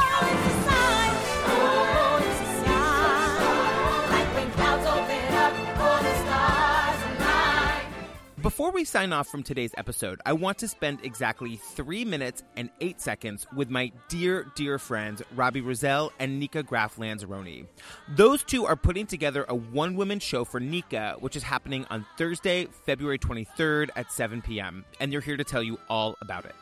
Before 8.42 8.62
Before 8.72 8.80
we 8.80 8.86
sign 8.86 9.12
off 9.12 9.28
from 9.28 9.44
today's 9.44 9.74
episode, 9.76 10.22
I 10.26 10.32
want 10.32 10.58
to 10.60 10.68
spend 10.70 11.00
exactly 11.04 11.58
three 11.58 12.06
minutes 12.06 12.44
and 12.56 12.70
eight 12.80 13.02
seconds 13.02 13.46
with 13.54 13.70
my 13.70 13.92
dear, 14.08 14.50
dear 14.56 14.80
friends 14.80 15.22
Robbie 15.36 15.60
Rozelle 15.60 16.14
and 16.20 16.40
Nikka 16.40 16.64
Graff 16.64 16.96
Lanzarone. 16.96 17.66
Those 18.08 18.44
two 18.44 18.66
are 18.66 18.78
putting 18.78 19.08
together 19.08 19.46
a 19.50 19.56
one 19.56 19.96
woman 19.96 20.20
show 20.20 20.46
for 20.46 20.62
Nikka, 20.62 21.18
which 21.20 21.36
is 21.36 21.44
happening 21.44 21.86
on 21.90 22.06
Thursday, 22.18 22.68
February 22.86 23.20
23rd 23.20 23.90
at 23.98 24.10
7 24.10 24.42
p.m., 24.42 24.86
and 25.02 25.12
they're 25.12 25.20
here 25.20 25.38
to 25.38 25.44
tell 25.44 25.64
you 25.64 25.78
all 25.90 26.16
about 26.22 26.46
it. 26.46 26.56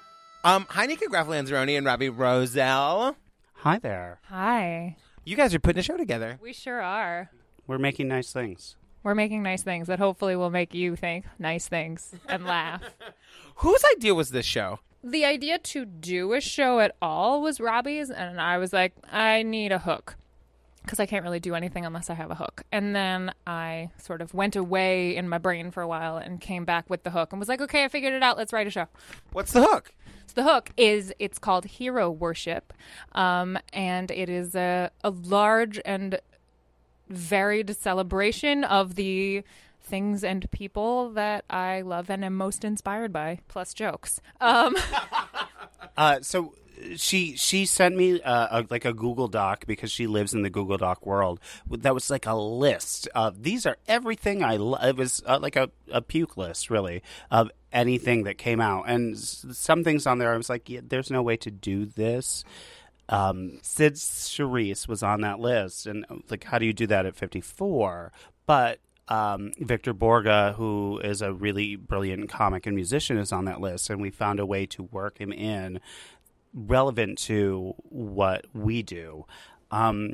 Um, 0.44 0.66
hi, 0.70 0.88
Nikka 0.88 1.10
Graff 1.10 1.28
Lanzarone 1.28 1.78
and 1.78 1.86
Robbie 1.86 2.10
Rozelle. 2.10 3.16
Hi 3.58 3.78
there. 3.78 4.20
Hi. 4.30 4.96
You 5.26 5.36
guys 5.36 5.54
are 5.54 5.60
putting 5.60 5.82
a 5.82 5.84
show 5.84 5.98
together. 5.98 6.40
We 6.42 6.54
sure 6.54 6.82
are. 6.82 7.30
We're 7.68 7.78
making 7.78 8.08
nice 8.08 8.34
things. 8.34 8.78
We're 9.04 9.16
making 9.16 9.44
nice 9.44 9.64
things 9.64 9.88
that 9.88 10.00
hopefully 10.00 10.36
will 10.36 10.50
make 10.50 10.74
you 10.74 10.96
think 10.96 11.26
nice 11.38 11.68
things 11.68 12.14
and 12.28 12.46
laugh. 12.46 12.82
Whose 13.56 13.84
idea 13.96 14.14
was 14.14 14.32
this 14.32 14.46
show? 14.46 14.80
the 15.04 15.26
idea 15.26 15.58
to 15.58 15.86
do 15.86 16.34
a 16.34 16.42
show 16.42 16.80
at 16.80 16.96
all 17.02 17.42
was 17.42 17.60
Robbie's, 17.60 18.10
and 18.10 18.40
I 18.40 18.58
was 18.58 18.74
like, 18.74 18.94
I 19.12 19.44
need 19.44 19.72
a 19.72 19.80
hook 19.80 20.16
because 20.84 21.00
I 21.00 21.06
can't 21.06 21.24
really 21.24 21.40
do 21.40 21.56
anything 21.56 21.86
unless 21.86 22.10
I 22.10 22.16
have 22.16 22.32
a 22.32 22.36
hook. 22.36 22.64
And 22.72 22.96
then 22.96 23.32
I 23.46 23.92
sort 23.98 24.22
of 24.22 24.34
went 24.34 24.56
away 24.56 25.16
in 25.16 25.30
my 25.30 25.38
brain 25.38 25.72
for 25.72 25.84
a 25.84 25.88
while 25.88 26.18
and 26.18 26.42
came 26.42 26.66
back 26.66 26.90
with 26.90 27.04
the 27.04 27.12
hook 27.12 27.32
and 27.32 27.40
was 27.40 27.48
like, 27.48 27.62
okay, 27.62 27.84
I 27.84 27.90
figured 27.90 28.14
it 28.14 28.24
out. 28.24 28.38
Let's 28.38 28.52
write 28.52 28.66
a 28.66 28.72
show. 28.72 28.88
What's 29.32 29.54
the 29.54 29.62
hook? 29.62 29.94
So 30.26 30.34
the 30.36 30.44
hook 30.44 30.72
is 30.78 31.14
it's 31.20 31.40
called 31.40 31.66
Hero 31.66 32.10
Worship, 32.10 32.74
um, 33.14 33.58
and 33.72 34.12
it 34.12 34.30
is 34.30 34.56
a, 34.56 34.92
a 35.04 35.10
large 35.12 35.80
and 35.86 36.20
varied 37.10 37.76
celebration 37.76 38.64
of 38.64 38.96
the 38.96 39.44
things 39.82 40.24
and 40.24 40.50
people 40.52 41.10
that 41.12 41.44
I 41.50 41.82
love 41.82 42.10
and 42.10 42.24
am 42.24 42.36
most 42.36 42.64
inspired 42.64 43.12
by, 43.12 43.40
plus 43.48 43.74
jokes. 43.74 44.22
Um, 44.40 44.76
Uh, 45.98 46.20
so 46.22 46.54
she 46.96 47.36
she 47.36 47.66
sent 47.66 47.94
me 47.94 48.22
uh, 48.22 48.62
a, 48.62 48.66
like 48.70 48.86
a 48.86 48.94
Google 48.94 49.28
Doc 49.28 49.66
because 49.68 49.92
she 49.92 50.08
lives 50.08 50.34
in 50.34 50.44
the 50.44 50.50
Google 50.50 50.78
Doc 50.78 51.06
world. 51.06 51.42
That 51.70 51.94
was 51.94 52.10
like 52.10 52.26
a 52.26 52.36
list 52.36 53.10
of 53.14 53.44
these 53.44 53.66
are 53.66 53.76
everything 53.86 54.42
I 54.42 54.56
love. 54.56 54.82
It 54.86 54.96
was 54.96 55.22
uh, 55.26 55.40
like 55.42 55.58
a, 55.58 55.70
a 55.92 56.02
puke 56.02 56.38
list, 56.38 56.70
really, 56.70 57.04
of 57.32 57.52
anything 57.74 58.24
that 58.24 58.38
came 58.38 58.62
out. 58.62 58.86
And 58.88 59.16
s- 59.16 59.46
some 59.52 59.84
things 59.84 60.08
on 60.08 60.20
there, 60.20 60.34
I 60.34 60.38
was 60.38 60.50
like, 60.50 60.70
yeah, 60.70 60.80
there's 60.82 61.12
no 61.12 61.22
way 61.22 61.36
to 61.38 61.52
do 61.52 61.86
this. 61.86 62.46
Um, 63.10 63.60
Cyd 63.64 63.96
Charisse 63.96 64.88
was 64.88 65.04
on 65.04 65.22
that 65.22 65.40
list, 65.40 65.88
and 65.88 66.06
like, 66.30 66.46
how 66.46 66.60
do 66.60 66.66
you 66.66 66.74
do 66.74 66.88
that 66.88 67.06
at 67.06 67.16
54? 67.16 68.12
But 68.46 68.80
um, 69.08 69.52
Victor 69.60 69.94
Borge, 69.94 70.54
who 70.56 71.00
is 71.04 71.22
a 71.22 71.34
really 71.34 71.76
brilliant 71.76 72.30
comic 72.30 72.68
and 72.68 72.76
musician, 72.76 73.18
is 73.18 73.32
on 73.32 73.46
that 73.46 73.60
list, 73.60 73.90
and 73.90 74.00
we 74.00 74.12
found 74.12 74.40
a 74.40 74.46
way 74.46 74.66
to 74.68 74.84
work 74.84 75.20
him 75.20 75.34
in 75.34 75.80
relevant 76.54 77.18
to 77.18 77.74
what 77.90 78.46
we 78.54 78.84
do. 78.84 79.26
Um, 79.72 80.14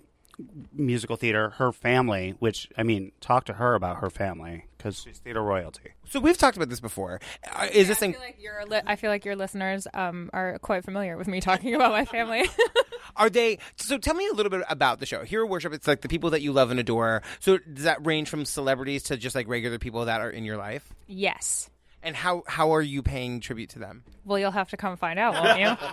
musical 0.73 1.15
theater, 1.15 1.51
her 1.51 1.71
family, 1.71 2.35
which 2.39 2.69
I 2.77 2.83
mean, 2.83 3.11
talk 3.21 3.45
to 3.45 3.53
her 3.53 3.75
about 3.75 3.97
her 3.97 4.09
family 4.09 4.65
because 4.77 5.01
she's 5.01 5.19
theater 5.19 5.41
royalty. 5.41 5.93
So 6.09 6.19
we've 6.19 6.37
talked 6.37 6.57
about 6.57 6.69
this 6.69 6.79
before. 6.79 7.19
Uh, 7.53 7.67
is 7.71 7.87
this 7.87 8.01
I 8.03 8.11
feel 8.11 8.21
like 8.21 8.41
your 8.41 8.65
li- 8.65 8.81
I 8.85 8.95
feel 8.95 9.09
like 9.09 9.25
your 9.25 9.35
listeners 9.35 9.87
um, 9.93 10.29
are 10.33 10.59
quite 10.59 10.83
familiar 10.83 11.17
with 11.17 11.27
me 11.27 11.41
talking 11.41 11.73
about 11.75 11.91
my 11.91 12.05
family. 12.05 12.47
Are 13.15 13.29
they? 13.29 13.59
So 13.77 13.97
tell 13.97 14.13
me 14.13 14.27
a 14.27 14.33
little 14.33 14.49
bit 14.49 14.63
about 14.69 14.99
the 14.99 15.05
show. 15.05 15.23
Hero 15.23 15.45
Worship. 15.45 15.73
It's 15.73 15.87
like 15.87 16.01
the 16.01 16.09
people 16.09 16.31
that 16.31 16.41
you 16.41 16.51
love 16.51 16.71
and 16.71 16.79
adore. 16.79 17.21
So 17.39 17.57
does 17.57 17.85
that 17.85 18.05
range 18.05 18.29
from 18.29 18.45
celebrities 18.45 19.03
to 19.03 19.17
just 19.17 19.35
like 19.35 19.47
regular 19.47 19.79
people 19.79 20.05
that 20.05 20.21
are 20.21 20.29
in 20.29 20.43
your 20.43 20.57
life? 20.57 20.93
yes. 21.07 21.69
And 22.05 22.15
how 22.15 22.43
how 22.45 22.73
are 22.75 22.83
you 22.83 23.01
paying 23.01 23.39
tribute 23.39 23.71
to 23.71 23.79
them? 23.79 24.03
Well, 24.23 24.37
you'll 24.37 24.51
have 24.51 24.69
to 24.69 24.77
come 24.77 24.95
find 24.95 25.17
out, 25.17 25.33
won't 25.33 25.59
you? 25.59 25.75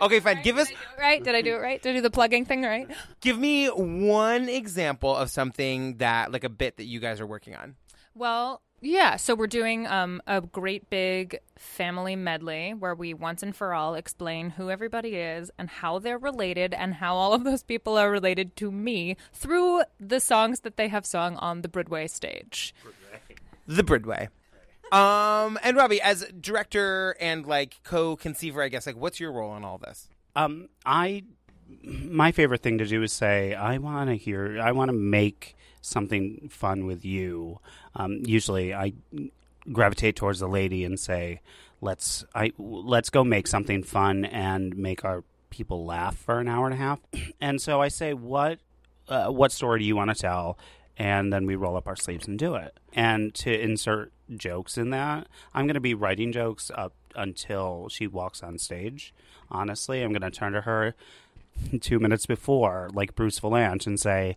Okay, 0.00 0.18
fine. 0.20 0.42
Give 0.42 0.58
us 0.58 0.68
I 0.68 0.70
do 0.70 0.76
it 0.76 1.00
right? 1.00 1.24
Did 1.24 1.34
I 1.34 1.42
do 1.42 1.54
it 1.54 1.58
right? 1.58 1.80
Did 1.80 1.90
I 1.90 1.92
do 1.94 2.00
the 2.00 2.10
plugging 2.10 2.44
thing 2.44 2.62
right? 2.62 2.90
give 3.20 3.38
me 3.38 3.68
one 3.68 4.48
example 4.48 5.14
of 5.14 5.30
something 5.30 5.98
that 5.98 6.32
like 6.32 6.44
a 6.44 6.48
bit 6.48 6.76
that 6.78 6.84
you 6.84 6.98
guys 7.00 7.20
are 7.20 7.26
working 7.26 7.54
on. 7.54 7.76
Well, 8.14 8.62
yeah. 8.80 9.16
So 9.16 9.34
we're 9.34 9.46
doing 9.46 9.86
um, 9.86 10.20
a 10.26 10.40
great 10.40 10.90
big 10.90 11.38
family 11.56 12.16
medley 12.16 12.74
where 12.74 12.94
we 12.94 13.14
once 13.14 13.42
and 13.42 13.54
for 13.54 13.72
all 13.74 13.94
explain 13.94 14.50
who 14.50 14.70
everybody 14.70 15.14
is 15.16 15.50
and 15.58 15.70
how 15.70 16.00
they're 16.00 16.18
related 16.18 16.74
and 16.74 16.94
how 16.94 17.14
all 17.14 17.32
of 17.32 17.44
those 17.44 17.62
people 17.62 17.96
are 17.96 18.10
related 18.10 18.56
to 18.56 18.70
me 18.70 19.16
through 19.32 19.82
the 20.00 20.20
songs 20.20 20.60
that 20.60 20.76
they 20.76 20.88
have 20.88 21.06
sung 21.06 21.36
on 21.36 21.62
the 21.62 21.68
Broadway 21.68 22.08
stage. 22.08 22.74
The 23.66 23.82
Bridway. 23.82 24.28
Um, 24.94 25.58
and 25.64 25.76
Robbie, 25.76 26.00
as 26.00 26.24
director 26.40 27.16
and 27.20 27.44
like 27.44 27.80
co-conceiver, 27.82 28.62
I 28.62 28.68
guess, 28.68 28.86
like, 28.86 28.96
what's 28.96 29.18
your 29.18 29.32
role 29.32 29.56
in 29.56 29.64
all 29.64 29.76
this? 29.76 30.08
Um, 30.36 30.68
I 30.86 31.24
my 31.82 32.30
favorite 32.30 32.62
thing 32.62 32.78
to 32.78 32.86
do 32.86 33.02
is 33.02 33.12
say 33.12 33.54
I 33.54 33.78
want 33.78 34.08
to 34.10 34.16
hear. 34.16 34.60
I 34.60 34.70
want 34.72 34.90
to 34.90 34.96
make 34.96 35.56
something 35.80 36.48
fun 36.48 36.86
with 36.86 37.04
you. 37.04 37.58
Um, 37.96 38.20
usually, 38.24 38.72
I 38.72 38.92
gravitate 39.72 40.14
towards 40.14 40.38
the 40.38 40.48
lady 40.48 40.84
and 40.84 40.98
say, 40.98 41.40
"Let's 41.80 42.24
I 42.32 42.52
let's 42.56 43.10
go 43.10 43.24
make 43.24 43.48
something 43.48 43.82
fun 43.82 44.24
and 44.24 44.76
make 44.76 45.04
our 45.04 45.24
people 45.50 45.84
laugh 45.84 46.16
for 46.16 46.38
an 46.38 46.46
hour 46.46 46.66
and 46.66 46.74
a 46.74 46.78
half." 46.78 47.00
And 47.40 47.60
so 47.60 47.80
I 47.80 47.88
say, 47.88 48.14
"What 48.14 48.60
uh, 49.08 49.28
what 49.28 49.50
story 49.50 49.80
do 49.80 49.84
you 49.84 49.96
want 49.96 50.10
to 50.10 50.16
tell?" 50.16 50.56
And 50.96 51.32
then 51.32 51.46
we 51.46 51.56
roll 51.56 51.76
up 51.76 51.88
our 51.88 51.96
sleeves 51.96 52.28
and 52.28 52.38
do 52.38 52.54
it. 52.54 52.78
And 52.92 53.34
to 53.34 53.60
insert 53.60 54.12
jokes 54.36 54.76
in 54.78 54.90
that, 54.90 55.28
I'm 55.52 55.66
going 55.66 55.74
to 55.74 55.80
be 55.80 55.94
writing 55.94 56.32
jokes 56.32 56.70
up 56.74 56.92
until 57.14 57.88
she 57.88 58.06
walks 58.06 58.42
on 58.42 58.58
stage. 58.58 59.14
Honestly, 59.50 60.02
I'm 60.02 60.12
going 60.12 60.22
to 60.22 60.30
turn 60.30 60.52
to 60.52 60.62
her 60.62 60.94
two 61.80 61.98
minutes 61.98 62.26
before, 62.26 62.90
like 62.92 63.14
Bruce 63.14 63.40
Vilanch, 63.40 63.86
and 63.86 63.98
say, 63.98 64.36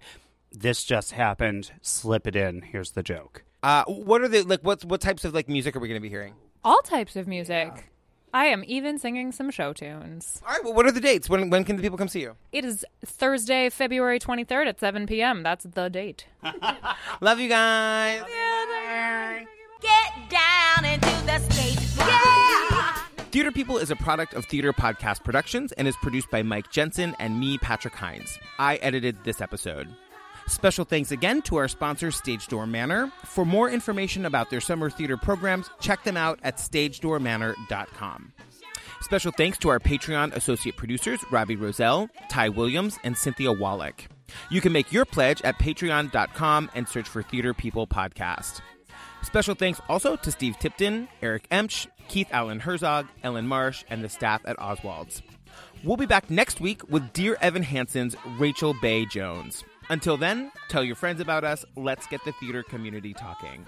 "This 0.52 0.84
just 0.84 1.14
happened. 1.14 1.72
Slip 1.82 2.28
it 2.28 2.36
in. 2.36 2.62
Here's 2.62 2.92
the 2.92 3.04
joke." 3.04 3.44
Uh, 3.64 3.84
what 3.86 4.22
are 4.22 4.28
the 4.28 4.44
like? 4.44 4.62
What 4.62 4.86
what 4.86 5.02
types 5.02 5.26
of 5.26 5.34
like 5.34 5.50
music 5.50 5.76
are 5.76 5.80
we 5.80 5.88
going 5.88 6.00
to 6.00 6.04
be 6.04 6.10
hearing? 6.10 6.36
All 6.64 6.82
types 6.82 7.16
of 7.16 7.28
music. 7.28 7.92
I 8.34 8.46
am 8.46 8.64
even 8.68 9.00
singing 9.00 9.32
some 9.32 9.50
show 9.50 9.74
tunes. 9.74 10.42
All 10.46 10.54
right. 10.54 10.64
Well, 10.64 10.74
what 10.74 10.86
are 10.86 10.92
the 10.92 11.00
dates? 11.00 11.30
When 11.30 11.50
when 11.50 11.64
can 11.64 11.76
the 11.78 11.82
people 11.82 11.98
come 11.98 12.08
see 12.08 12.22
you? 12.22 12.36
It 12.52 12.66
is 12.66 12.86
Thursday, 13.06 13.70
February 13.70 14.20
23rd 14.20 14.68
at 14.68 14.80
7 14.80 15.08
p.m. 15.08 15.44
That's 15.44 15.66
the 15.66 15.90
date. 15.90 16.28
Love 17.22 17.40
you 17.40 17.50
guys. 17.50 18.24
Get 19.82 20.30
down 20.30 20.86
into 20.86 21.08
the 21.26 21.40
stage. 21.50 21.80
Yeah! 21.98 22.94
Theater 23.32 23.52
People 23.52 23.78
is 23.78 23.92
a 23.92 23.96
product 23.96 24.34
of 24.34 24.46
Theater 24.46 24.74
Podcast 24.74 25.24
Productions 25.24 25.72
and 25.74 25.88
is 25.88 25.96
produced 25.98 26.32
by 26.32 26.42
Mike 26.44 26.72
Jensen 26.72 27.16
and 27.20 27.40
me, 27.40 27.58
Patrick 27.58 27.94
Hinds. 27.94 28.40
I 28.58 28.78
edited 28.78 29.24
this 29.24 29.42
episode. 29.42 29.88
Special 30.48 30.86
thanks 30.86 31.12
again 31.12 31.42
to 31.44 31.58
our 31.58 31.68
sponsor, 31.68 32.10
Stage 32.10 32.48
Door 32.48 32.68
Manor. 32.68 33.12
For 33.26 33.46
more 33.46 33.70
information 33.70 34.26
about 34.26 34.50
their 34.50 34.62
summer 34.62 34.90
theater 34.90 35.18
programs, 35.18 35.70
check 35.82 36.04
them 36.04 36.16
out 36.16 36.40
at 36.42 36.58
stagedoormanor.com. 36.58 38.32
Special 39.02 39.32
thanks 39.32 39.58
to 39.60 39.70
our 39.70 39.80
Patreon 39.80 40.34
associate 40.36 40.78
producers, 40.78 41.24
Robbie 41.32 41.58
Rozelle, 41.58 42.10
Ty 42.30 42.50
Williams, 42.50 42.98
and 43.04 43.16
Cynthia 43.16 43.52
Wallach. 43.52 44.08
You 44.50 44.62
can 44.62 44.72
make 44.72 44.92
your 44.92 45.06
pledge 45.06 45.42
at 45.44 45.60
patreon.com 45.60 46.72
and 46.74 46.88
search 46.88 47.08
for 47.08 47.22
Theater 47.22 47.54
People 47.54 47.86
Podcast. 47.86 48.62
Special 49.24 49.56
thanks 49.56 49.82
also 49.90 50.16
to 50.16 50.32
Steve 50.32 50.58
Tipton, 50.60 51.08
Eric 51.22 51.48
Emch, 51.50 51.88
Keith 52.08 52.28
Allen 52.32 52.60
Herzog, 52.60 53.08
Ellen 53.24 53.48
Marsh, 53.48 53.84
and 53.90 54.04
the 54.04 54.10
staff 54.10 54.42
at 54.46 54.58
Oswald's. 54.58 55.22
We'll 55.84 55.98
be 55.98 56.06
back 56.06 56.30
next 56.30 56.60
week 56.60 56.88
with 56.90 57.14
Dear 57.14 57.38
Evan 57.42 57.64
Hansen's 57.64 58.16
Rachel 58.40 58.76
Bay 58.82 59.06
Jones. 59.06 59.64
Until 59.90 60.18
then, 60.18 60.52
tell 60.70 60.84
your 60.84 60.96
friends 60.96 61.22
about 61.22 61.44
us. 61.44 61.64
Let's 61.76 62.08
get 62.08 62.24
the 62.26 62.32
theater 62.34 62.64
community 62.64 63.14
talking. 63.14 63.66